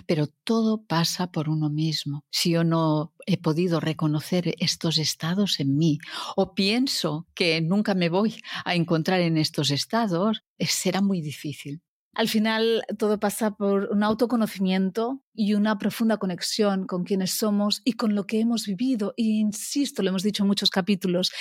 Pero 0.06 0.26
todo 0.26 0.84
pasa 0.84 1.32
por 1.32 1.48
uno 1.48 1.70
mismo. 1.70 2.24
Si 2.30 2.50
yo 2.50 2.62
no 2.64 3.14
he 3.26 3.38
podido 3.38 3.80
reconocer 3.80 4.54
estos 4.58 4.98
estados 4.98 5.60
en 5.60 5.76
mí 5.76 5.98
o 6.36 6.54
pienso 6.54 7.26
que 7.34 7.60
nunca 7.60 7.94
me 7.94 8.10
voy 8.10 8.42
a 8.64 8.74
encontrar 8.74 9.20
en 9.20 9.38
estos 9.38 9.70
estados, 9.70 10.42
será 10.58 11.00
muy 11.00 11.22
difícil. 11.22 11.80
Al 12.14 12.28
final 12.28 12.82
todo 12.98 13.18
pasa 13.18 13.52
por 13.52 13.88
un 13.90 14.02
autoconocimiento 14.02 15.22
y 15.34 15.54
una 15.54 15.78
profunda 15.78 16.18
conexión 16.18 16.86
con 16.86 17.04
quienes 17.04 17.30
somos 17.30 17.80
y 17.84 17.94
con 17.94 18.14
lo 18.14 18.26
que 18.26 18.40
hemos 18.40 18.66
vivido. 18.66 19.14
Y 19.16 19.40
insisto, 19.40 20.02
lo 20.02 20.10
hemos 20.10 20.22
dicho 20.22 20.42
en 20.42 20.48
muchos 20.48 20.70
capítulos, 20.70 21.32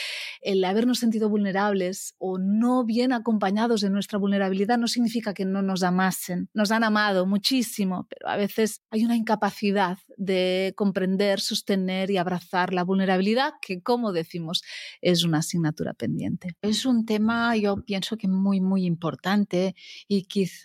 el 0.41 0.63
habernos 0.63 0.99
sentido 0.99 1.29
vulnerables 1.29 2.15
o 2.17 2.37
no 2.37 2.85
bien 2.85 3.11
acompañados 3.11 3.81
de 3.81 3.89
nuestra 3.89 4.17
vulnerabilidad 4.17 4.77
no 4.77 4.87
significa 4.87 5.33
que 5.33 5.45
no 5.45 5.61
nos 5.61 5.83
amasen. 5.83 6.49
Nos 6.53 6.71
han 6.71 6.83
amado 6.83 7.25
muchísimo, 7.25 8.07
pero 8.09 8.29
a 8.29 8.37
veces 8.37 8.81
hay 8.91 9.03
una 9.03 9.17
incapacidad 9.17 9.97
de 10.15 10.73
comprender, 10.77 11.41
sostener 11.41 12.11
y 12.11 12.17
abrazar 12.17 12.73
la 12.73 12.83
vulnerabilidad 12.83 13.53
que, 13.61 13.81
como 13.81 14.13
decimos, 14.13 14.63
es 15.01 15.23
una 15.23 15.39
asignatura 15.39 15.93
pendiente. 15.93 16.55
Es 16.61 16.85
un 16.85 17.05
tema, 17.05 17.55
yo 17.57 17.83
pienso 17.83 18.17
que 18.17 18.27
muy, 18.27 18.61
muy 18.61 18.85
importante 18.85 19.75
y 20.07 20.23
quizá 20.23 20.60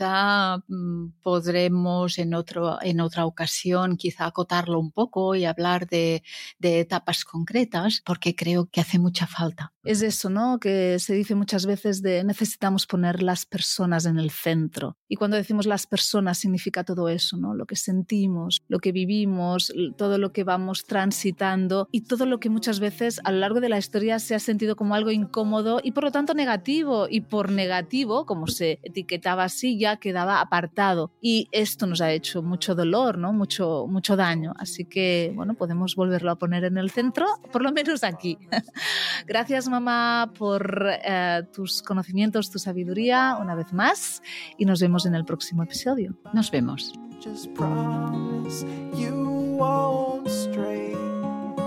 mm, 0.68 1.20
podremos 1.22 2.18
en 2.18 2.34
otro, 2.34 2.78
en 2.82 3.00
otro 3.00 3.26
ocasión 3.26 3.96
quizá 3.96 4.26
acotarlo 4.26 4.78
un 4.78 4.92
poco 4.92 5.34
y 5.34 5.44
hablar 5.44 5.86
de, 5.88 6.22
de 6.58 6.80
etapas 6.80 7.24
concretas, 7.24 8.02
porque 8.04 8.34
creo 8.34 8.66
que 8.70 8.80
hace 8.80 8.98
mucha 8.98 9.26
falta. 9.26 9.75
Es 9.86 10.02
eso, 10.02 10.28
¿no? 10.28 10.58
Que 10.58 10.98
se 10.98 11.14
dice 11.14 11.36
muchas 11.36 11.64
veces 11.64 12.02
de 12.02 12.24
necesitamos 12.24 12.88
poner 12.88 13.22
las 13.22 13.46
personas 13.46 14.04
en 14.04 14.18
el 14.18 14.30
centro. 14.30 14.96
Y 15.08 15.14
cuando 15.14 15.36
decimos 15.36 15.64
las 15.64 15.86
personas 15.86 16.38
significa 16.38 16.82
todo 16.82 17.08
eso, 17.08 17.36
¿no? 17.36 17.54
Lo 17.54 17.66
que 17.66 17.76
sentimos, 17.76 18.62
lo 18.66 18.80
que 18.80 18.90
vivimos, 18.90 19.72
todo 19.96 20.18
lo 20.18 20.32
que 20.32 20.42
vamos 20.42 20.86
transitando 20.86 21.88
y 21.92 22.00
todo 22.00 22.26
lo 22.26 22.40
que 22.40 22.50
muchas 22.50 22.80
veces 22.80 23.20
a 23.22 23.30
lo 23.30 23.38
largo 23.38 23.60
de 23.60 23.68
la 23.68 23.78
historia 23.78 24.18
se 24.18 24.34
ha 24.34 24.40
sentido 24.40 24.74
como 24.74 24.96
algo 24.96 25.12
incómodo 25.12 25.80
y 25.80 25.92
por 25.92 26.02
lo 26.02 26.10
tanto 26.10 26.34
negativo. 26.34 27.06
Y 27.08 27.20
por 27.20 27.52
negativo, 27.52 28.26
como 28.26 28.48
se 28.48 28.80
etiquetaba 28.82 29.44
así, 29.44 29.78
ya 29.78 29.98
quedaba 29.98 30.40
apartado. 30.40 31.12
Y 31.20 31.46
esto 31.52 31.86
nos 31.86 32.00
ha 32.00 32.10
hecho 32.10 32.42
mucho 32.42 32.74
dolor, 32.74 33.18
¿no? 33.18 33.32
Mucho, 33.32 33.86
mucho 33.88 34.16
daño. 34.16 34.52
Así 34.58 34.84
que, 34.84 35.32
bueno, 35.36 35.54
podemos 35.54 35.94
volverlo 35.94 36.32
a 36.32 36.36
poner 36.36 36.64
en 36.64 36.76
el 36.76 36.90
centro, 36.90 37.26
por 37.52 37.62
lo 37.62 37.70
menos 37.70 38.02
aquí. 38.02 38.36
Gracias, 39.26 39.68
mamá, 39.80 40.32
por 40.38 40.88
eh, 41.04 41.42
tus 41.52 41.82
conocimientos, 41.82 42.50
tu 42.50 42.58
sabiduría, 42.58 43.36
una 43.40 43.54
vez 43.54 43.72
más, 43.72 44.22
y 44.56 44.64
nos 44.64 44.80
vemos 44.80 45.06
en 45.06 45.14
el 45.14 45.24
próximo 45.24 45.62
episodio. 45.62 46.16
Nos 46.32 46.50
vemos. 46.50 46.92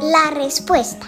La 0.02 0.32
respuesta. 0.32 1.08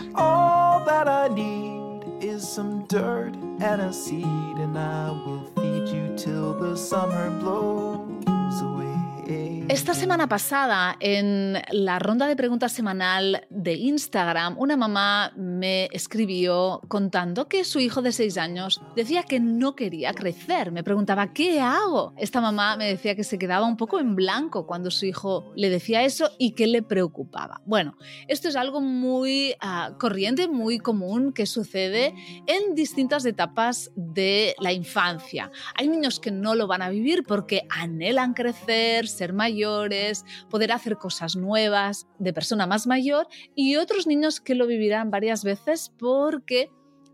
Esta 9.27 9.93
semana 9.93 10.27
pasada, 10.27 10.97
en 10.99 11.57
la 11.71 11.99
ronda 11.99 12.27
de 12.27 12.35
preguntas 12.35 12.73
semanal 12.73 13.45
de 13.49 13.75
Instagram, 13.75 14.57
una 14.59 14.75
mamá 14.75 15.31
me 15.37 15.85
escribió 15.93 16.81
contando 16.87 17.47
que 17.47 17.63
su 17.63 17.79
hijo 17.79 18.01
de 18.01 18.11
seis 18.11 18.37
años 18.37 18.81
decía 18.95 19.23
que 19.23 19.39
no 19.39 19.75
quería 19.75 20.13
crecer. 20.13 20.71
Me 20.71 20.83
preguntaba, 20.83 21.31
¿qué 21.31 21.61
hago? 21.61 22.13
Esta 22.17 22.41
mamá 22.41 22.75
me 22.75 22.87
decía 22.87 23.15
que 23.15 23.23
se 23.23 23.37
quedaba 23.37 23.65
un 23.65 23.77
poco 23.77 23.99
en 23.99 24.15
blanco 24.15 24.65
cuando 24.67 24.91
su 24.91 25.05
hijo 25.05 25.53
le 25.55 25.69
decía 25.69 26.03
eso 26.03 26.31
y 26.37 26.51
que 26.51 26.67
le 26.67 26.81
preocupaba. 26.81 27.61
Bueno, 27.65 27.95
esto 28.27 28.49
es 28.49 28.55
algo 28.55 28.81
muy 28.81 29.55
uh, 29.63 29.97
corriente, 29.97 30.47
muy 30.47 30.79
común 30.79 31.31
que 31.31 31.45
sucede 31.45 32.13
en 32.47 32.75
distintas 32.75 33.25
etapas 33.25 33.91
de 33.95 34.55
la 34.59 34.73
infancia. 34.73 35.51
Hay 35.75 35.87
niños 35.87 36.19
que 36.19 36.31
no 36.31 36.55
lo 36.55 36.67
van 36.67 36.81
a 36.81 36.89
vivir 36.89 37.23
porque 37.23 37.67
anhelan 37.69 38.33
crecer, 38.33 39.07
ser 39.11 39.33
mayores 39.33 40.25
poder 40.49 40.71
hacer 40.71 40.97
cosas 40.97 41.35
nuevas 41.35 42.07
de 42.19 42.33
persona 42.33 42.67
más 42.67 42.87
mayor 42.87 43.27
y 43.55 43.75
otros 43.75 44.07
niños 44.07 44.41
que 44.41 44.55
lo 44.55 44.67
vivirán 44.67 45.11
varias 45.11 45.43
veces 45.43 45.91
porque 45.97 46.69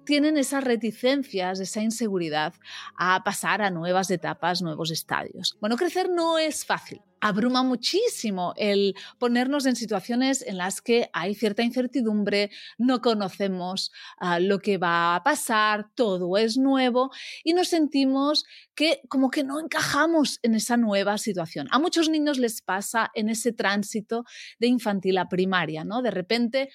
tienen 0.05 0.37
esas 0.37 0.63
reticencias, 0.63 1.59
esa 1.59 1.81
inseguridad 1.81 2.53
a 2.97 3.23
pasar 3.25 3.61
a 3.61 3.69
nuevas 3.69 4.09
etapas, 4.09 4.61
nuevos 4.61 4.89
estadios. 4.89 5.57
Bueno, 5.59 5.75
crecer 5.75 6.09
no 6.09 6.37
es 6.37 6.65
fácil. 6.65 7.01
Abruma 7.21 7.63
muchísimo 7.63 8.53
el 8.57 8.95
ponernos 9.17 9.65
en 9.65 9.75
situaciones 9.75 10.41
en 10.41 10.57
las 10.57 10.81
que 10.81 11.09
hay 11.13 11.35
cierta 11.35 11.63
incertidumbre, 11.63 12.51
no 12.77 13.01
conocemos 13.01 13.91
uh, 14.21 14.39
lo 14.39 14.59
que 14.59 14.77
va 14.77 15.15
a 15.15 15.23
pasar, 15.23 15.87
todo 15.95 16.37
es 16.37 16.57
nuevo 16.57 17.11
y 17.43 17.53
nos 17.53 17.69
sentimos 17.69 18.45
que 18.75 19.01
como 19.09 19.29
que 19.29 19.43
no 19.43 19.59
encajamos 19.59 20.39
en 20.43 20.55
esa 20.55 20.77
nueva 20.77 21.17
situación. 21.17 21.67
A 21.71 21.79
muchos 21.79 22.09
niños 22.09 22.37
les 22.37 22.61
pasa 22.61 23.11
en 23.13 23.29
ese 23.29 23.53
tránsito 23.53 24.23
de 24.59 24.67
infantil 24.67 25.17
a 25.17 25.29
primaria, 25.29 25.83
¿no? 25.83 26.01
De 26.01 26.11
repente 26.11 26.69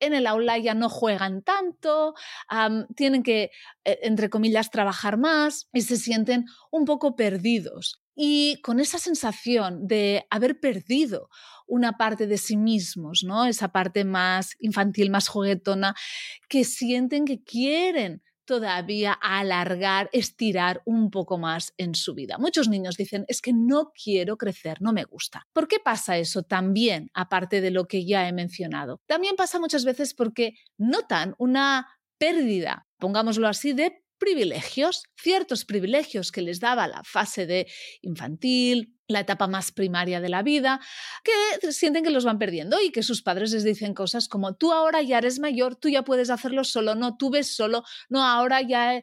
en 0.00 0.14
el 0.14 0.26
aula 0.26 0.58
ya 0.58 0.74
no 0.74 0.88
juegan 0.88 1.42
tanto, 1.42 2.14
tienen 2.96 3.22
que, 3.22 3.50
e, 3.84 3.98
entre 4.02 4.30
comillas, 4.30 4.70
trabajar 4.70 5.16
más 5.16 5.68
y 5.72 5.82
se 5.82 5.96
sienten 5.96 6.46
un 6.70 6.84
poco 6.84 7.16
perdidos. 7.16 8.03
Y 8.14 8.60
con 8.62 8.80
esa 8.80 8.98
sensación 8.98 9.86
de 9.86 10.26
haber 10.30 10.60
perdido 10.60 11.28
una 11.66 11.92
parte 11.92 12.26
de 12.26 12.38
sí 12.38 12.56
mismos, 12.56 13.24
¿no? 13.24 13.46
Esa 13.46 13.68
parte 13.68 14.04
más 14.04 14.54
infantil, 14.60 15.10
más 15.10 15.28
juguetona, 15.28 15.94
que 16.48 16.64
sienten 16.64 17.24
que 17.24 17.42
quieren 17.42 18.22
todavía 18.44 19.12
alargar, 19.12 20.10
estirar 20.12 20.82
un 20.84 21.10
poco 21.10 21.38
más 21.38 21.72
en 21.78 21.94
su 21.94 22.14
vida. 22.14 22.36
Muchos 22.38 22.68
niños 22.68 22.96
dicen, 22.96 23.24
es 23.28 23.40
que 23.40 23.52
no 23.52 23.90
quiero 23.92 24.36
crecer, 24.36 24.80
no 24.80 24.92
me 24.92 25.04
gusta. 25.04 25.46
¿Por 25.52 25.66
qué 25.66 25.78
pasa 25.82 26.18
eso 26.18 26.42
también, 26.42 27.10
aparte 27.14 27.60
de 27.60 27.70
lo 27.70 27.86
que 27.86 28.04
ya 28.04 28.28
he 28.28 28.32
mencionado? 28.32 29.00
También 29.06 29.36
pasa 29.36 29.58
muchas 29.58 29.84
veces 29.84 30.14
porque 30.14 30.54
notan 30.76 31.34
una 31.38 31.88
pérdida, 32.18 32.86
pongámoslo 32.98 33.48
así, 33.48 33.72
de 33.72 34.03
privilegios, 34.18 35.04
ciertos 35.16 35.64
privilegios 35.64 36.32
que 36.32 36.42
les 36.42 36.60
daba 36.60 36.88
la 36.88 37.02
fase 37.04 37.46
de 37.46 37.66
infantil, 38.02 38.94
la 39.06 39.20
etapa 39.20 39.46
más 39.46 39.70
primaria 39.70 40.20
de 40.20 40.28
la 40.28 40.42
vida, 40.42 40.80
que 41.22 41.72
sienten 41.72 42.04
que 42.04 42.10
los 42.10 42.24
van 42.24 42.38
perdiendo 42.38 42.80
y 42.80 42.90
que 42.90 43.02
sus 43.02 43.22
padres 43.22 43.52
les 43.52 43.64
dicen 43.64 43.92
cosas 43.92 44.28
como 44.28 44.54
tú 44.54 44.72
ahora 44.72 45.02
ya 45.02 45.18
eres 45.18 45.38
mayor, 45.38 45.76
tú 45.76 45.88
ya 45.88 46.02
puedes 46.02 46.30
hacerlo 46.30 46.64
solo, 46.64 46.94
no, 46.94 47.16
tú 47.16 47.30
ves 47.30 47.54
solo, 47.54 47.84
no, 48.08 48.22
ahora 48.22 48.62
ya, 48.62 48.96
eh, 48.96 49.02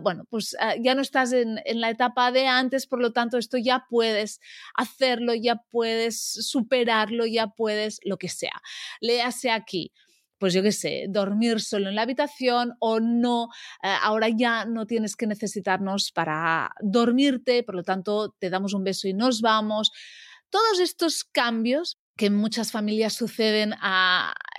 bueno, 0.00 0.24
pues 0.30 0.54
eh, 0.54 0.80
ya 0.80 0.94
no 0.94 1.02
estás 1.02 1.32
en, 1.32 1.60
en, 1.64 1.80
la 1.80 1.90
etapa 1.90 2.30
de 2.30 2.46
antes, 2.46 2.86
por 2.86 3.00
lo 3.00 3.12
tanto 3.12 3.36
esto 3.36 3.58
ya 3.58 3.86
puedes 3.88 4.40
hacerlo, 4.74 5.34
ya 5.34 5.56
puedes 5.56 6.20
superarlo, 6.20 7.26
ya 7.26 7.48
puedes 7.48 7.98
lo 8.04 8.18
que 8.18 8.28
sea. 8.28 8.62
Léase 9.00 9.50
aquí 9.50 9.92
pues 10.42 10.54
yo 10.54 10.62
qué 10.64 10.72
sé, 10.72 11.06
dormir 11.08 11.60
solo 11.60 11.88
en 11.88 11.94
la 11.94 12.02
habitación 12.02 12.74
o 12.80 12.98
no, 12.98 13.44
eh, 13.80 13.94
ahora 14.02 14.28
ya 14.28 14.64
no 14.64 14.86
tienes 14.86 15.14
que 15.14 15.28
necesitarnos 15.28 16.10
para 16.10 16.72
dormirte, 16.80 17.62
por 17.62 17.76
lo 17.76 17.84
tanto 17.84 18.34
te 18.40 18.50
damos 18.50 18.74
un 18.74 18.82
beso 18.82 19.06
y 19.06 19.14
nos 19.14 19.40
vamos. 19.40 19.92
Todos 20.50 20.80
estos 20.80 21.22
cambios 21.22 22.00
que 22.16 22.26
en 22.26 22.34
muchas 22.34 22.72
familias 22.72 23.12
suceden 23.12 23.74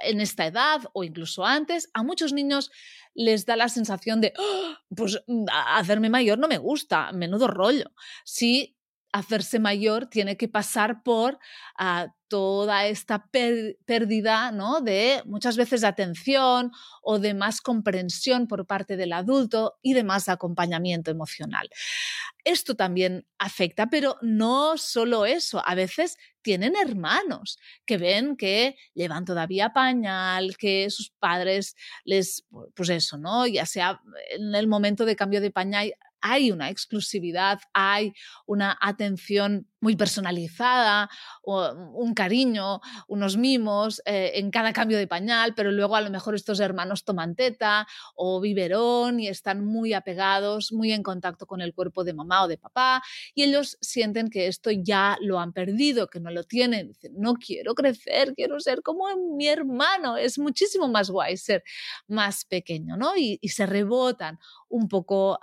en 0.03 0.21
esta 0.21 0.45
edad 0.45 0.83
o 0.93 1.03
incluso 1.03 1.45
antes, 1.45 1.89
a 1.93 2.01
muchos 2.01 2.31
niños 2.31 2.71
les 3.13 3.45
da 3.45 3.57
la 3.57 3.67
sensación 3.67 4.21
de, 4.21 4.31
¡Ah! 4.39 4.79
pues 4.95 5.21
mm, 5.27 5.47
hacerme 5.75 6.09
mayor 6.09 6.39
no 6.39 6.47
me 6.47 6.59
gusta, 6.59 7.11
menudo 7.11 7.47
rollo. 7.47 7.91
Sí, 8.23 8.77
hacerse 9.13 9.59
mayor 9.59 10.07
tiene 10.07 10.35
que 10.35 10.49
pasar 10.49 11.03
por 11.03 11.39
uh, 11.79 12.09
toda 12.27 12.87
esta 12.87 13.29
pérdida 13.85 14.51
¿no? 14.51 14.81
de 14.81 15.21
muchas 15.25 15.55
veces 15.55 15.81
de 15.81 15.87
atención 15.87 16.71
o 17.03 17.19
de 17.19 17.35
más 17.35 17.61
comprensión 17.61 18.47
por 18.47 18.65
parte 18.65 18.97
del 18.97 19.13
adulto 19.13 19.77
y 19.83 19.93
de 19.93 20.03
más 20.03 20.29
acompañamiento 20.29 21.11
emocional. 21.11 21.69
Esto 22.43 22.75
también 22.75 23.27
afecta, 23.37 23.87
pero 23.87 24.17
no 24.23 24.77
solo 24.77 25.27
eso, 25.27 25.61
a 25.63 25.75
veces 25.75 26.17
tienen 26.41 26.73
hermanos 26.75 27.59
que 27.85 27.97
ven 27.99 28.35
que 28.35 28.75
llevan 28.95 29.25
todavía 29.25 29.71
pañal, 29.71 30.57
que 30.57 30.89
sus 30.89 31.11
padres 31.11 31.75
les, 32.03 32.45
pues 32.73 32.89
eso, 32.89 33.17
¿no? 33.17 33.45
Ya 33.45 33.67
sea 33.67 34.01
en 34.31 34.55
el 34.55 34.67
momento 34.67 35.05
de 35.05 35.15
cambio 35.15 35.39
de 35.39 35.51
pañal 35.51 35.93
hay 36.23 36.51
una 36.51 36.69
exclusividad, 36.69 37.59
hay 37.73 38.13
una 38.45 38.77
atención 38.79 39.67
muy 39.81 39.97
personalizada, 39.97 41.09
un 41.43 42.13
cariño, 42.13 42.79
unos 43.09 43.35
mimos 43.35 44.01
eh, 44.05 44.31
en 44.35 44.49
cada 44.49 44.71
cambio 44.71 44.97
de 44.97 45.07
pañal, 45.07 45.53
pero 45.53 45.73
luego 45.73 45.97
a 45.97 46.01
lo 46.01 46.09
mejor 46.09 46.35
estos 46.35 46.61
hermanos 46.61 47.03
toman 47.03 47.35
teta 47.35 47.85
o 48.15 48.39
biberón 48.39 49.19
y 49.19 49.27
están 49.27 49.65
muy 49.65 49.91
apegados, 49.91 50.71
muy 50.71 50.93
en 50.93 51.03
contacto 51.03 51.45
con 51.45 51.59
el 51.59 51.73
cuerpo 51.73 52.05
de 52.05 52.13
mamá 52.13 52.43
o 52.43 52.47
de 52.47 52.57
papá 52.57 53.03
y 53.35 53.43
ellos 53.43 53.77
sienten 53.81 54.29
que 54.29 54.47
esto 54.47 54.71
ya 54.71 55.17
lo 55.19 55.37
han 55.39 55.51
perdido, 55.51 56.07
que 56.07 56.21
no 56.21 56.31
lo 56.31 56.45
tienen. 56.45 56.87
Dicen, 56.87 57.13
no 57.17 57.33
quiero 57.33 57.75
crecer, 57.75 58.33
quiero 58.35 58.61
ser 58.61 58.81
como 58.81 59.05
mi 59.35 59.49
hermano. 59.49 60.15
Es 60.15 60.39
muchísimo 60.39 60.87
más 60.87 61.09
guay 61.09 61.35
ser 61.35 61.63
más 62.07 62.45
pequeño, 62.45 62.95
¿no? 62.95 63.17
Y, 63.17 63.39
se 63.53 63.67
rebotan 63.67 64.39
un 64.67 64.87
poco 64.87 65.37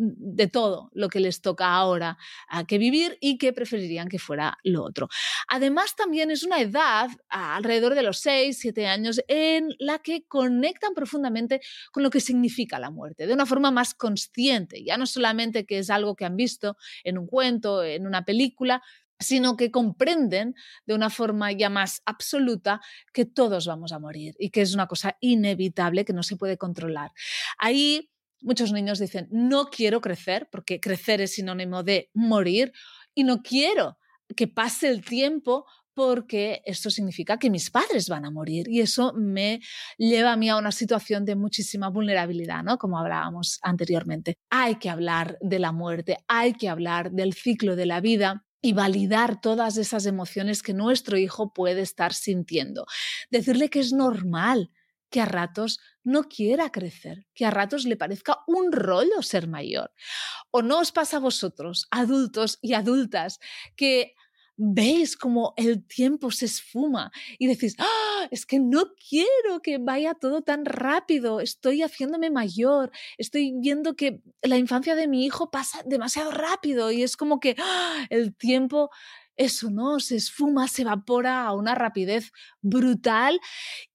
de 0.00 0.46
todo 0.46 0.90
lo 0.94 1.08
que 1.08 1.20
les 1.20 1.42
toca 1.42 1.74
ahora 1.74 2.16
a 2.48 2.64
que 2.64 2.78
vivir 2.78 3.18
y 3.20 3.36
que 3.36 3.52
preferirían 3.52 4.08
que 4.08 4.18
fuera 4.18 4.56
lo 4.64 4.82
otro. 4.82 5.08
Además, 5.48 5.94
también 5.94 6.30
es 6.30 6.42
una 6.42 6.60
edad, 6.60 7.10
alrededor 7.28 7.94
de 7.94 8.02
los 8.02 8.18
6, 8.20 8.58
7 8.58 8.86
años, 8.86 9.20
en 9.28 9.74
la 9.78 9.98
que 9.98 10.24
conectan 10.26 10.94
profundamente 10.94 11.60
con 11.92 12.02
lo 12.02 12.10
que 12.10 12.20
significa 12.20 12.78
la 12.78 12.90
muerte, 12.90 13.26
de 13.26 13.34
una 13.34 13.44
forma 13.44 13.70
más 13.70 13.94
consciente, 13.94 14.82
ya 14.82 14.96
no 14.96 15.04
solamente 15.04 15.66
que 15.66 15.78
es 15.78 15.90
algo 15.90 16.16
que 16.16 16.24
han 16.24 16.36
visto 16.36 16.76
en 17.04 17.18
un 17.18 17.26
cuento, 17.26 17.84
en 17.84 18.06
una 18.06 18.24
película, 18.24 18.82
sino 19.18 19.58
que 19.58 19.70
comprenden 19.70 20.54
de 20.86 20.94
una 20.94 21.10
forma 21.10 21.52
ya 21.52 21.68
más 21.68 22.00
absoluta 22.06 22.80
que 23.12 23.26
todos 23.26 23.66
vamos 23.66 23.92
a 23.92 23.98
morir 23.98 24.34
y 24.38 24.48
que 24.48 24.62
es 24.62 24.72
una 24.72 24.86
cosa 24.86 25.18
inevitable 25.20 26.06
que 26.06 26.14
no 26.14 26.22
se 26.22 26.36
puede 26.36 26.56
controlar. 26.56 27.12
Ahí 27.58 28.10
Muchos 28.42 28.72
niños 28.72 28.98
dicen, 28.98 29.28
no 29.30 29.66
quiero 29.66 30.00
crecer, 30.00 30.48
porque 30.50 30.80
crecer 30.80 31.20
es 31.20 31.34
sinónimo 31.34 31.82
de 31.82 32.10
morir, 32.14 32.72
y 33.14 33.24
no 33.24 33.42
quiero 33.42 33.98
que 34.36 34.46
pase 34.46 34.88
el 34.88 35.04
tiempo 35.04 35.66
porque 35.94 36.62
esto 36.64 36.88
significa 36.88 37.38
que 37.38 37.50
mis 37.50 37.70
padres 37.70 38.08
van 38.08 38.24
a 38.24 38.30
morir 38.30 38.68
y 38.68 38.80
eso 38.80 39.12
me 39.14 39.60
lleva 39.98 40.32
a 40.32 40.36
mí 40.36 40.48
a 40.48 40.56
una 40.56 40.72
situación 40.72 41.24
de 41.24 41.34
muchísima 41.34 41.90
vulnerabilidad, 41.90 42.62
¿no? 42.62 42.78
Como 42.78 42.98
hablábamos 42.98 43.58
anteriormente. 43.62 44.36
Hay 44.50 44.76
que 44.76 44.88
hablar 44.88 45.36
de 45.40 45.58
la 45.58 45.72
muerte, 45.72 46.16
hay 46.28 46.54
que 46.54 46.68
hablar 46.68 47.10
del 47.10 47.34
ciclo 47.34 47.76
de 47.76 47.86
la 47.86 48.00
vida 48.00 48.46
y 48.62 48.72
validar 48.72 49.40
todas 49.40 49.76
esas 49.76 50.06
emociones 50.06 50.62
que 50.62 50.74
nuestro 50.74 51.18
hijo 51.18 51.52
puede 51.52 51.80
estar 51.80 52.14
sintiendo. 52.14 52.86
Decirle 53.30 53.68
que 53.68 53.80
es 53.80 53.92
normal, 53.92 54.70
que 55.10 55.20
a 55.20 55.26
ratos 55.26 55.80
no 56.04 56.24
quiera 56.24 56.70
crecer, 56.70 57.26
que 57.34 57.44
a 57.44 57.50
ratos 57.50 57.84
le 57.84 57.96
parezca 57.96 58.38
un 58.46 58.72
rollo 58.72 59.22
ser 59.22 59.48
mayor. 59.48 59.92
¿O 60.50 60.62
no 60.62 60.80
os 60.80 60.92
pasa 60.92 61.18
a 61.18 61.20
vosotros, 61.20 61.86
adultos 61.90 62.58
y 62.62 62.74
adultas, 62.74 63.38
que 63.76 64.14
veis 64.62 65.16
como 65.16 65.54
el 65.56 65.86
tiempo 65.86 66.30
se 66.30 66.44
esfuma 66.44 67.10
y 67.38 67.46
decís, 67.46 67.76
¡Ah, 67.78 68.28
es 68.30 68.44
que 68.44 68.60
no 68.60 68.92
quiero 69.08 69.62
que 69.62 69.78
vaya 69.78 70.12
todo 70.12 70.42
tan 70.42 70.66
rápido, 70.66 71.40
estoy 71.40 71.82
haciéndome 71.82 72.30
mayor, 72.30 72.90
estoy 73.16 73.54
viendo 73.58 73.96
que 73.96 74.20
la 74.42 74.58
infancia 74.58 74.94
de 74.94 75.08
mi 75.08 75.24
hijo 75.24 75.50
pasa 75.50 75.82
demasiado 75.86 76.30
rápido 76.30 76.92
y 76.92 77.02
es 77.02 77.16
como 77.16 77.40
que 77.40 77.56
¡ah! 77.58 78.06
el 78.10 78.36
tiempo 78.36 78.90
eso 79.36 79.70
no 79.70 80.00
se 80.00 80.16
esfuma, 80.16 80.68
se 80.68 80.82
evapora 80.82 81.46
a 81.46 81.54
una 81.54 81.74
rapidez 81.74 82.32
brutal 82.60 83.40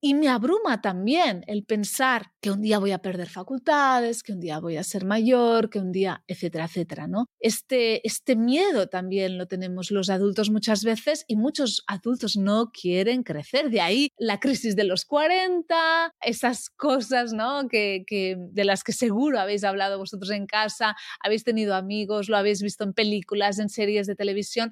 y 0.02 0.13
me 0.13 0.28
abruma 0.28 0.82
también 0.82 1.43
el 1.48 1.63
pensar 1.63 2.32
que 2.41 2.52
un 2.52 2.62
día 2.62 2.80
voy 2.80 2.91
a 2.91 3.00
perder 3.00 3.30
facultades, 3.30 4.24
que 4.24 4.34
un 4.34 4.39
día 4.39 4.60
voy 4.60 4.78
a 4.78 4.84
ser 4.84 5.06
mayor, 5.06 5.69
que 5.69 5.80
un 5.80 5.91
día, 5.91 6.24
etcétera, 6.28 6.65
etcétera, 6.65 7.08
¿no? 7.08 7.26
Este, 7.39 8.06
este 8.08 8.36
miedo 8.36 8.88
también 8.88 9.38
lo 9.38 9.48
tenemos 9.48 9.91
los 9.91 10.10
adultos 10.10 10.50
muchas 10.50 10.84
veces 10.84 11.26
y 11.28 11.36
muchos 11.36 11.84
adultos 11.88 12.38
no 12.38 12.71
quieren 12.71 13.24
crecer. 13.24 13.69
De 13.69 13.82
ahí 13.82 14.10
la 14.17 14.39
crisis 14.39 14.76
de 14.76 14.84
los 14.84 15.06
40, 15.06 16.13
esas 16.21 16.69
cosas, 16.69 17.34
¿no? 17.34 17.67
Que, 17.67 18.04
que, 18.06 18.36
de 18.38 18.65
las 18.65 18.84
que 18.84 18.93
seguro 18.93 19.39
habéis 19.39 19.63
hablado 19.63 19.98
vosotros 19.98 20.32
en 20.32 20.45
casa, 20.45 20.95
habéis 21.19 21.43
tenido 21.43 21.76
amigos, 21.76 22.30
lo 22.30 22.38
habéis 22.38 22.62
visto 22.62 22.84
en 22.84 22.93
películas, 22.93 23.60
en 23.60 23.69
series 23.69 24.08
de 24.08 24.15
televisión, 24.15 24.71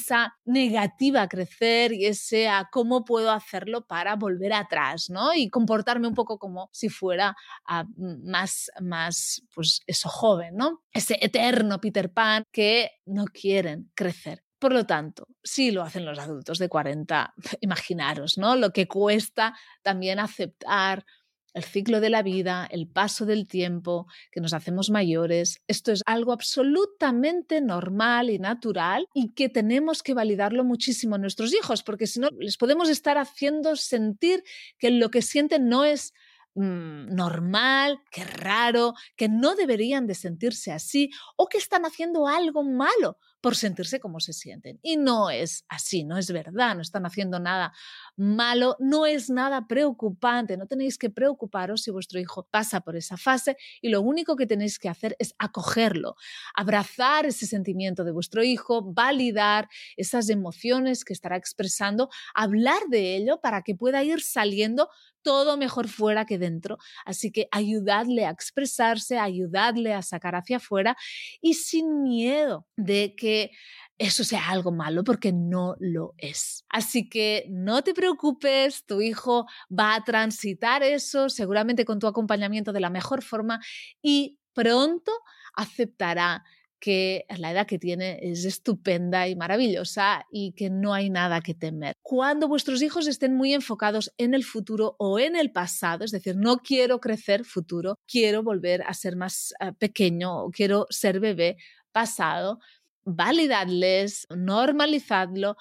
esa 0.00 0.36
negativa 0.44 1.22
a 1.22 1.28
crecer 1.28 1.92
y 1.92 2.06
ese 2.06 2.48
a 2.48 2.68
cómo 2.70 3.04
puedo 3.04 3.30
hacerlo 3.30 3.86
para 3.86 4.16
volver 4.16 4.52
atrás, 4.52 5.10
¿no? 5.10 5.34
Y 5.34 5.50
comportarme 5.50 6.08
un 6.08 6.14
poco 6.14 6.38
como 6.38 6.68
si 6.72 6.88
fuera 6.88 7.36
ah, 7.66 7.84
más, 7.96 8.70
más, 8.80 9.42
pues 9.54 9.80
eso, 9.86 10.08
joven, 10.08 10.56
¿no? 10.56 10.82
Ese 10.92 11.18
eterno 11.20 11.80
Peter 11.80 12.12
Pan 12.12 12.44
que 12.50 12.90
no 13.06 13.26
quieren 13.26 13.90
crecer. 13.94 14.42
Por 14.58 14.74
lo 14.74 14.84
tanto, 14.84 15.26
si 15.42 15.70
lo 15.70 15.82
hacen 15.82 16.04
los 16.04 16.18
adultos 16.18 16.58
de 16.58 16.68
40, 16.68 17.34
imaginaros, 17.62 18.36
¿no? 18.36 18.56
Lo 18.56 18.72
que 18.72 18.86
cuesta 18.86 19.54
también 19.82 20.18
aceptar 20.18 21.06
el 21.54 21.64
ciclo 21.64 22.00
de 22.00 22.10
la 22.10 22.22
vida, 22.22 22.68
el 22.70 22.86
paso 22.86 23.26
del 23.26 23.46
tiempo, 23.46 24.06
que 24.30 24.40
nos 24.40 24.52
hacemos 24.52 24.90
mayores. 24.90 25.60
Esto 25.66 25.92
es 25.92 26.02
algo 26.06 26.32
absolutamente 26.32 27.60
normal 27.60 28.30
y 28.30 28.38
natural 28.38 29.06
y 29.14 29.32
que 29.32 29.48
tenemos 29.48 30.02
que 30.02 30.14
validarlo 30.14 30.64
muchísimo 30.64 31.14
a 31.14 31.18
nuestros 31.18 31.54
hijos, 31.54 31.82
porque 31.82 32.06
si 32.06 32.20
no, 32.20 32.28
les 32.38 32.56
podemos 32.56 32.88
estar 32.88 33.18
haciendo 33.18 33.76
sentir 33.76 34.42
que 34.78 34.90
lo 34.90 35.10
que 35.10 35.22
sienten 35.22 35.68
no 35.68 35.84
es 35.84 36.12
mm, 36.54 37.14
normal, 37.14 38.00
que 38.10 38.24
raro, 38.24 38.94
que 39.16 39.28
no 39.28 39.54
deberían 39.54 40.06
de 40.06 40.14
sentirse 40.14 40.72
así 40.72 41.10
o 41.36 41.46
que 41.46 41.58
están 41.58 41.84
haciendo 41.84 42.26
algo 42.26 42.62
malo 42.62 43.18
por 43.40 43.56
sentirse 43.56 44.00
como 44.00 44.20
se 44.20 44.32
sienten. 44.32 44.78
Y 44.82 44.96
no 44.96 45.30
es 45.30 45.64
así, 45.68 46.04
no 46.04 46.18
es 46.18 46.30
verdad, 46.30 46.74
no 46.74 46.82
están 46.82 47.06
haciendo 47.06 47.38
nada 47.38 47.72
malo, 48.16 48.76
no 48.78 49.06
es 49.06 49.30
nada 49.30 49.66
preocupante, 49.66 50.56
no 50.56 50.66
tenéis 50.66 50.98
que 50.98 51.10
preocuparos 51.10 51.82
si 51.82 51.90
vuestro 51.90 52.20
hijo 52.20 52.46
pasa 52.50 52.80
por 52.80 52.96
esa 52.96 53.16
fase 53.16 53.56
y 53.80 53.88
lo 53.88 54.02
único 54.02 54.36
que 54.36 54.46
tenéis 54.46 54.78
que 54.78 54.88
hacer 54.88 55.16
es 55.18 55.34
acogerlo, 55.38 56.16
abrazar 56.54 57.26
ese 57.26 57.46
sentimiento 57.46 58.04
de 58.04 58.12
vuestro 58.12 58.42
hijo, 58.42 58.82
validar 58.92 59.68
esas 59.96 60.28
emociones 60.28 61.04
que 61.04 61.12
estará 61.12 61.36
expresando, 61.36 62.10
hablar 62.34 62.82
de 62.88 63.16
ello 63.16 63.40
para 63.40 63.62
que 63.62 63.74
pueda 63.74 64.02
ir 64.02 64.20
saliendo 64.20 64.88
todo 65.22 65.56
mejor 65.56 65.88
fuera 65.88 66.24
que 66.24 66.38
dentro. 66.38 66.78
Así 67.04 67.30
que 67.32 67.48
ayudadle 67.52 68.26
a 68.26 68.30
expresarse, 68.30 69.18
ayudadle 69.18 69.94
a 69.94 70.02
sacar 70.02 70.34
hacia 70.34 70.58
afuera 70.58 70.96
y 71.40 71.54
sin 71.54 72.02
miedo 72.02 72.66
de 72.76 73.14
que 73.16 73.50
eso 73.98 74.24
sea 74.24 74.48
algo 74.48 74.72
malo 74.72 75.04
porque 75.04 75.30
no 75.30 75.76
lo 75.78 76.14
es. 76.16 76.64
Así 76.70 77.08
que 77.08 77.44
no 77.50 77.82
te 77.82 77.92
preocupes, 77.92 78.86
tu 78.86 79.02
hijo 79.02 79.46
va 79.70 79.94
a 79.94 80.04
transitar 80.04 80.82
eso 80.82 81.28
seguramente 81.28 81.84
con 81.84 81.98
tu 81.98 82.06
acompañamiento 82.06 82.72
de 82.72 82.80
la 82.80 82.88
mejor 82.88 83.22
forma 83.22 83.60
y 84.00 84.38
pronto 84.54 85.12
aceptará 85.54 86.44
que 86.80 87.26
la 87.36 87.52
edad 87.52 87.66
que 87.66 87.78
tiene 87.78 88.18
es 88.22 88.44
estupenda 88.44 89.28
y 89.28 89.36
maravillosa 89.36 90.26
y 90.32 90.52
que 90.52 90.70
no 90.70 90.94
hay 90.94 91.10
nada 91.10 91.42
que 91.42 91.54
temer. 91.54 91.94
Cuando 92.02 92.48
vuestros 92.48 92.82
hijos 92.82 93.06
estén 93.06 93.36
muy 93.36 93.52
enfocados 93.52 94.12
en 94.16 94.34
el 94.34 94.44
futuro 94.44 94.96
o 94.98 95.18
en 95.18 95.36
el 95.36 95.52
pasado, 95.52 96.04
es 96.04 96.10
decir, 96.10 96.36
no 96.36 96.58
quiero 96.58 96.98
crecer 96.98 97.44
futuro, 97.44 97.98
quiero 98.06 98.42
volver 98.42 98.82
a 98.82 98.94
ser 98.94 99.14
más 99.14 99.52
eh, 99.60 99.72
pequeño 99.78 100.44
o 100.44 100.50
quiero 100.50 100.86
ser 100.88 101.20
bebé 101.20 101.58
pasado, 101.92 102.58
validadles, 103.04 104.26
normalizadlo, 104.34 105.56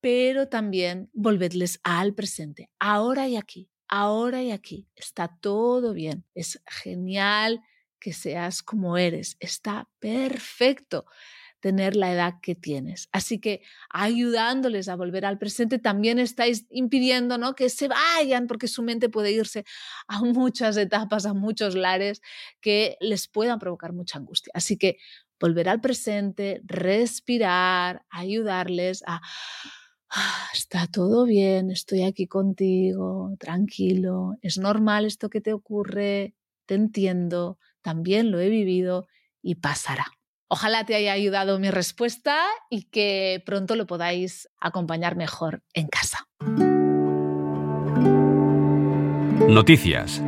pero 0.00 0.48
también 0.48 1.10
volvedles 1.12 1.80
al 1.82 2.14
presente, 2.14 2.70
ahora 2.78 3.28
y 3.28 3.36
aquí, 3.36 3.68
ahora 3.88 4.42
y 4.42 4.50
aquí. 4.50 4.88
Está 4.96 5.36
todo 5.40 5.92
bien, 5.92 6.24
es 6.34 6.62
genial 6.66 7.60
que 8.04 8.12
seas 8.12 8.62
como 8.62 8.98
eres. 8.98 9.38
Está 9.40 9.88
perfecto 9.98 11.06
tener 11.60 11.96
la 11.96 12.12
edad 12.12 12.34
que 12.42 12.54
tienes. 12.54 13.08
Así 13.12 13.38
que 13.40 13.62
ayudándoles 13.88 14.90
a 14.90 14.96
volver 14.96 15.24
al 15.24 15.38
presente, 15.38 15.78
también 15.78 16.18
estáis 16.18 16.66
impidiendo 16.68 17.38
¿no? 17.38 17.54
que 17.54 17.70
se 17.70 17.88
vayan, 17.88 18.46
porque 18.46 18.68
su 18.68 18.82
mente 18.82 19.08
puede 19.08 19.32
irse 19.32 19.64
a 20.06 20.20
muchas 20.20 20.76
etapas, 20.76 21.24
a 21.24 21.32
muchos 21.32 21.74
lares 21.74 22.20
que 22.60 22.98
les 23.00 23.26
puedan 23.26 23.58
provocar 23.58 23.94
mucha 23.94 24.18
angustia. 24.18 24.50
Así 24.54 24.76
que 24.76 24.98
volver 25.40 25.70
al 25.70 25.80
presente, 25.80 26.60
respirar, 26.66 28.04
ayudarles 28.10 29.02
a... 29.06 29.22
Ah, 30.10 30.48
está 30.52 30.86
todo 30.86 31.24
bien, 31.24 31.70
estoy 31.70 32.02
aquí 32.02 32.26
contigo, 32.26 33.34
tranquilo, 33.38 34.36
es 34.42 34.58
normal 34.58 35.06
esto 35.06 35.30
que 35.30 35.40
te 35.40 35.54
ocurre, 35.54 36.34
te 36.66 36.74
entiendo, 36.74 37.58
también 37.84 38.32
lo 38.32 38.40
he 38.40 38.48
vivido 38.48 39.06
y 39.42 39.56
pasará. 39.56 40.06
Ojalá 40.48 40.84
te 40.84 40.94
haya 40.94 41.12
ayudado 41.12 41.58
mi 41.58 41.70
respuesta 41.70 42.40
y 42.70 42.84
que 42.84 43.42
pronto 43.46 43.76
lo 43.76 43.86
podáis 43.86 44.48
acompañar 44.58 45.16
mejor 45.16 45.62
en 45.74 45.88
casa. 45.88 46.26
Noticias. 49.48 50.22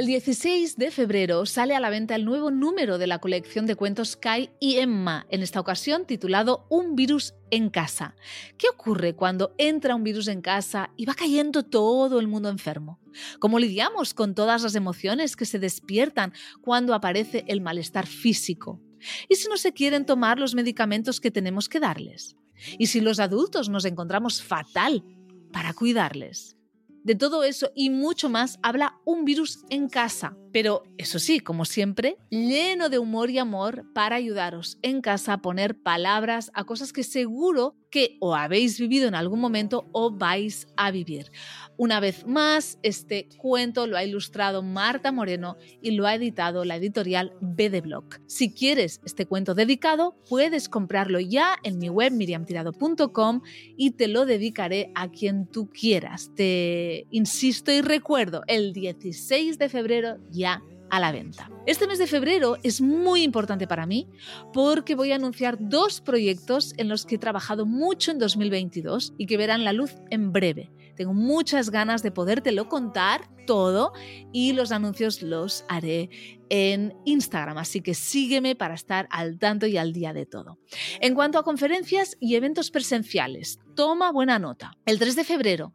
El 0.00 0.06
16 0.06 0.78
de 0.78 0.90
febrero 0.90 1.44
sale 1.44 1.76
a 1.76 1.78
la 1.78 1.90
venta 1.90 2.14
el 2.14 2.24
nuevo 2.24 2.50
número 2.50 2.96
de 2.96 3.06
la 3.06 3.18
colección 3.18 3.66
de 3.66 3.76
cuentos 3.76 4.16
Kai 4.16 4.48
y 4.58 4.76
Emma, 4.78 5.26
en 5.28 5.42
esta 5.42 5.60
ocasión 5.60 6.06
titulado 6.06 6.64
Un 6.70 6.96
virus 6.96 7.34
en 7.50 7.68
casa. 7.68 8.16
¿Qué 8.56 8.66
ocurre 8.72 9.14
cuando 9.14 9.54
entra 9.58 9.94
un 9.94 10.02
virus 10.02 10.28
en 10.28 10.40
casa 10.40 10.88
y 10.96 11.04
va 11.04 11.12
cayendo 11.12 11.64
todo 11.64 12.18
el 12.18 12.28
mundo 12.28 12.48
enfermo? 12.48 12.98
¿Cómo 13.40 13.58
lidiamos 13.58 14.14
con 14.14 14.34
todas 14.34 14.62
las 14.62 14.74
emociones 14.74 15.36
que 15.36 15.44
se 15.44 15.58
despiertan 15.58 16.32
cuando 16.62 16.94
aparece 16.94 17.44
el 17.46 17.60
malestar 17.60 18.06
físico? 18.06 18.80
¿Y 19.28 19.34
si 19.34 19.48
no 19.48 19.58
se 19.58 19.74
quieren 19.74 20.06
tomar 20.06 20.38
los 20.38 20.54
medicamentos 20.54 21.20
que 21.20 21.30
tenemos 21.30 21.68
que 21.68 21.78
darles? 21.78 22.38
¿Y 22.78 22.86
si 22.86 23.02
los 23.02 23.20
adultos 23.20 23.68
nos 23.68 23.84
encontramos 23.84 24.42
fatal 24.42 25.04
para 25.52 25.74
cuidarles? 25.74 26.56
De 27.02 27.14
todo 27.14 27.44
eso 27.44 27.70
y 27.74 27.90
mucho 27.90 28.28
más 28.28 28.58
habla 28.62 29.00
Un 29.04 29.24
virus 29.24 29.64
en 29.70 29.88
casa. 29.88 30.36
Pero 30.52 30.82
eso 30.98 31.18
sí, 31.18 31.40
como 31.40 31.64
siempre, 31.64 32.16
lleno 32.30 32.88
de 32.88 32.98
humor 32.98 33.30
y 33.30 33.38
amor 33.38 33.84
para 33.94 34.16
ayudaros 34.16 34.78
en 34.82 35.00
casa 35.00 35.34
a 35.34 35.42
poner 35.42 35.80
palabras 35.80 36.50
a 36.54 36.64
cosas 36.64 36.92
que 36.92 37.02
seguro 37.02 37.76
que 37.90 38.16
o 38.20 38.34
habéis 38.34 38.78
vivido 38.78 39.08
en 39.08 39.14
algún 39.14 39.40
momento 39.40 39.88
o 39.92 40.10
vais 40.10 40.68
a 40.76 40.90
vivir. 40.90 41.30
Una 41.76 41.98
vez 41.98 42.26
más, 42.26 42.78
este 42.82 43.28
cuento 43.38 43.86
lo 43.86 43.96
ha 43.96 44.04
ilustrado 44.04 44.62
Marta 44.62 45.12
Moreno 45.12 45.56
y 45.82 45.92
lo 45.92 46.06
ha 46.06 46.14
editado 46.14 46.64
la 46.64 46.76
editorial 46.76 47.32
B 47.40 47.70
de 47.70 47.80
Block. 47.80 48.20
Si 48.26 48.52
quieres 48.52 49.00
este 49.04 49.26
cuento 49.26 49.54
dedicado, 49.54 50.14
puedes 50.28 50.68
comprarlo 50.68 51.20
ya 51.20 51.56
en 51.62 51.78
mi 51.78 51.88
web 51.88 52.12
miriamtirado.com 52.12 53.40
y 53.76 53.92
te 53.92 54.08
lo 54.08 54.26
dedicaré 54.26 54.92
a 54.94 55.10
quien 55.10 55.46
tú 55.46 55.68
quieras. 55.70 56.30
Te 56.34 57.06
insisto 57.10 57.72
y 57.72 57.80
recuerdo, 57.80 58.42
el 58.46 58.72
16 58.72 59.58
de 59.58 59.68
febrero 59.68 60.18
a 60.44 61.00
la 61.00 61.12
venta. 61.12 61.50
Este 61.66 61.86
mes 61.86 61.98
de 61.98 62.06
febrero 62.06 62.56
es 62.62 62.80
muy 62.80 63.22
importante 63.22 63.66
para 63.66 63.86
mí 63.86 64.08
porque 64.52 64.94
voy 64.94 65.12
a 65.12 65.16
anunciar 65.16 65.56
dos 65.60 66.00
proyectos 66.00 66.74
en 66.76 66.88
los 66.88 67.06
que 67.06 67.14
he 67.14 67.18
trabajado 67.18 67.64
mucho 67.64 68.10
en 68.10 68.18
2022 68.18 69.14
y 69.16 69.26
que 69.26 69.36
verán 69.36 69.64
la 69.64 69.72
luz 69.72 69.94
en 70.10 70.32
breve. 70.32 70.70
Tengo 70.96 71.14
muchas 71.14 71.70
ganas 71.70 72.02
de 72.02 72.10
podértelo 72.10 72.68
contar 72.68 73.30
todo 73.50 73.92
y 74.32 74.52
los 74.52 74.70
anuncios 74.70 75.22
los 75.22 75.64
haré 75.68 76.08
en 76.50 76.94
Instagram, 77.04 77.58
así 77.58 77.80
que 77.80 77.94
sígueme 77.94 78.54
para 78.54 78.74
estar 78.74 79.08
al 79.10 79.40
tanto 79.40 79.66
y 79.66 79.76
al 79.76 79.92
día 79.92 80.12
de 80.12 80.24
todo. 80.24 80.60
En 81.00 81.16
cuanto 81.16 81.36
a 81.36 81.42
conferencias 81.42 82.16
y 82.20 82.36
eventos 82.36 82.70
presenciales, 82.70 83.58
toma 83.74 84.12
buena 84.12 84.38
nota. 84.38 84.70
El 84.86 85.00
3 85.00 85.16
de 85.16 85.24
febrero 85.24 85.72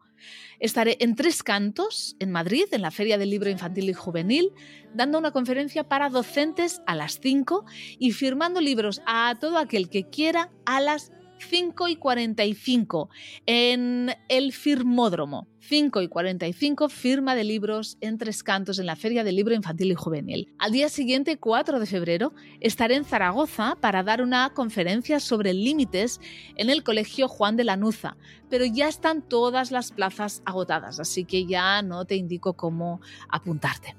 Estaré 0.58 0.96
en 1.00 1.16
Tres 1.16 1.42
Cantos, 1.42 2.16
en 2.18 2.32
Madrid, 2.32 2.64
en 2.72 2.82
la 2.82 2.90
Feria 2.90 3.18
del 3.18 3.30
Libro 3.30 3.50
Infantil 3.50 3.90
y 3.90 3.92
Juvenil, 3.92 4.52
dando 4.94 5.18
una 5.18 5.30
conferencia 5.30 5.86
para 5.86 6.08
docentes 6.08 6.80
a 6.86 6.94
las 6.94 7.20
5 7.20 7.66
y 7.98 8.12
firmando 8.12 8.60
libros 8.60 9.02
a 9.06 9.34
todo 9.38 9.58
aquel 9.58 9.90
que 9.90 10.08
quiera 10.08 10.50
a 10.64 10.80
las 10.80 11.12
5 11.38 11.88
y 11.88 11.96
45 11.96 13.10
en 13.46 14.14
el 14.28 14.52
Firmódromo. 14.52 15.46
5 15.60 16.00
y 16.02 16.08
45, 16.08 16.88
firma 16.88 17.34
de 17.34 17.42
libros 17.42 17.98
en 18.00 18.18
Tres 18.18 18.44
Cantos 18.44 18.78
en 18.78 18.86
la 18.86 18.94
Feria 18.94 19.24
del 19.24 19.34
Libro 19.34 19.52
Infantil 19.52 19.90
y 19.90 19.94
Juvenil. 19.96 20.54
Al 20.58 20.70
día 20.70 20.88
siguiente, 20.88 21.38
4 21.38 21.80
de 21.80 21.86
febrero, 21.86 22.32
estaré 22.60 22.94
en 22.94 23.04
Zaragoza 23.04 23.76
para 23.80 24.04
dar 24.04 24.22
una 24.22 24.50
conferencia 24.50 25.18
sobre 25.18 25.54
límites 25.54 26.20
en 26.54 26.70
el 26.70 26.84
Colegio 26.84 27.26
Juan 27.26 27.56
de 27.56 27.64
Lanuza, 27.64 28.16
pero 28.48 28.64
ya 28.64 28.86
están 28.86 29.22
todas 29.22 29.72
las 29.72 29.90
plazas 29.90 30.40
agotadas, 30.44 31.00
así 31.00 31.24
que 31.24 31.46
ya 31.46 31.82
no 31.82 32.04
te 32.04 32.14
indico 32.14 32.52
cómo 32.52 33.00
apuntarte. 33.28 33.96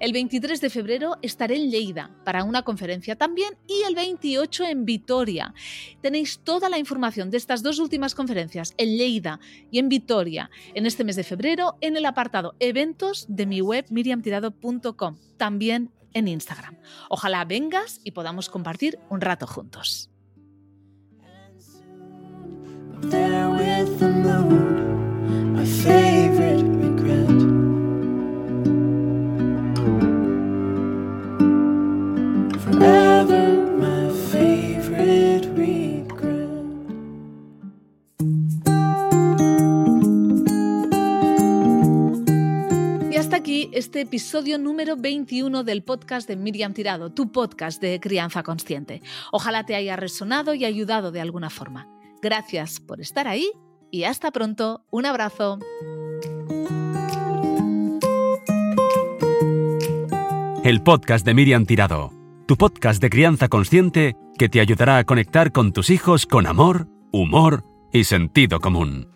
El 0.00 0.12
23 0.12 0.60
de 0.60 0.70
febrero 0.70 1.16
estaré 1.22 1.56
en 1.56 1.70
Lleida 1.70 2.10
para 2.24 2.44
una 2.44 2.62
conferencia 2.62 3.16
también 3.16 3.56
y 3.66 3.82
el 3.86 3.94
28 3.94 4.64
en 4.64 4.84
Vitoria. 4.84 5.54
Tenéis 6.00 6.40
toda 6.42 6.68
la 6.68 6.78
información 6.78 7.30
de 7.30 7.36
estas 7.36 7.62
dos 7.62 7.78
últimas 7.78 8.14
conferencias 8.14 8.74
en 8.76 8.96
Lleida 8.96 9.40
y 9.70 9.78
en 9.78 9.88
Vitoria 9.88 10.50
en 10.74 10.86
este 10.86 11.04
mes 11.04 11.16
de 11.16 11.24
febrero 11.24 11.76
en 11.80 11.96
el 11.96 12.06
apartado 12.06 12.54
eventos 12.60 13.26
de 13.28 13.46
mi 13.46 13.60
web 13.60 13.86
miriamtirado.com, 13.90 15.16
también 15.36 15.90
en 16.14 16.28
Instagram. 16.28 16.76
Ojalá 17.08 17.44
vengas 17.44 18.00
y 18.04 18.12
podamos 18.12 18.48
compartir 18.48 18.98
un 19.08 19.20
rato 19.20 19.46
juntos. 19.46 20.10
Este 43.78 44.00
episodio 44.00 44.58
número 44.58 44.96
21 44.96 45.62
del 45.62 45.82
podcast 45.82 46.28
de 46.28 46.36
Miriam 46.36 46.74
Tirado, 46.74 47.10
tu 47.10 47.30
podcast 47.30 47.80
de 47.80 48.00
crianza 48.00 48.42
consciente. 48.42 49.02
Ojalá 49.30 49.64
te 49.64 49.76
haya 49.76 49.96
resonado 49.96 50.52
y 50.52 50.64
ayudado 50.64 51.12
de 51.12 51.20
alguna 51.20 51.48
forma. 51.48 51.88
Gracias 52.20 52.80
por 52.80 53.00
estar 53.00 53.28
ahí 53.28 53.50
y 53.90 54.04
hasta 54.04 54.30
pronto. 54.30 54.84
Un 54.90 55.06
abrazo. 55.06 55.58
el 60.64 60.82
podcast 60.82 61.24
de 61.24 61.32
Miriam 61.32 61.64
Tirado, 61.64 62.12
tu 62.48 62.56
podcast 62.56 63.02
de 63.02 63.10
crianza 63.10 63.48
consciente 63.48 64.16
que 64.38 64.48
te 64.48 64.60
ayudará 64.60 64.96
a 64.96 65.04
conectar 65.04 65.52
con 65.52 65.72
tus 65.74 65.90
hijos 65.90 66.24
con 66.24 66.46
amor, 66.46 66.88
humor 67.12 67.62
y 67.92 68.04
sentido 68.04 68.58
común. 68.58 69.06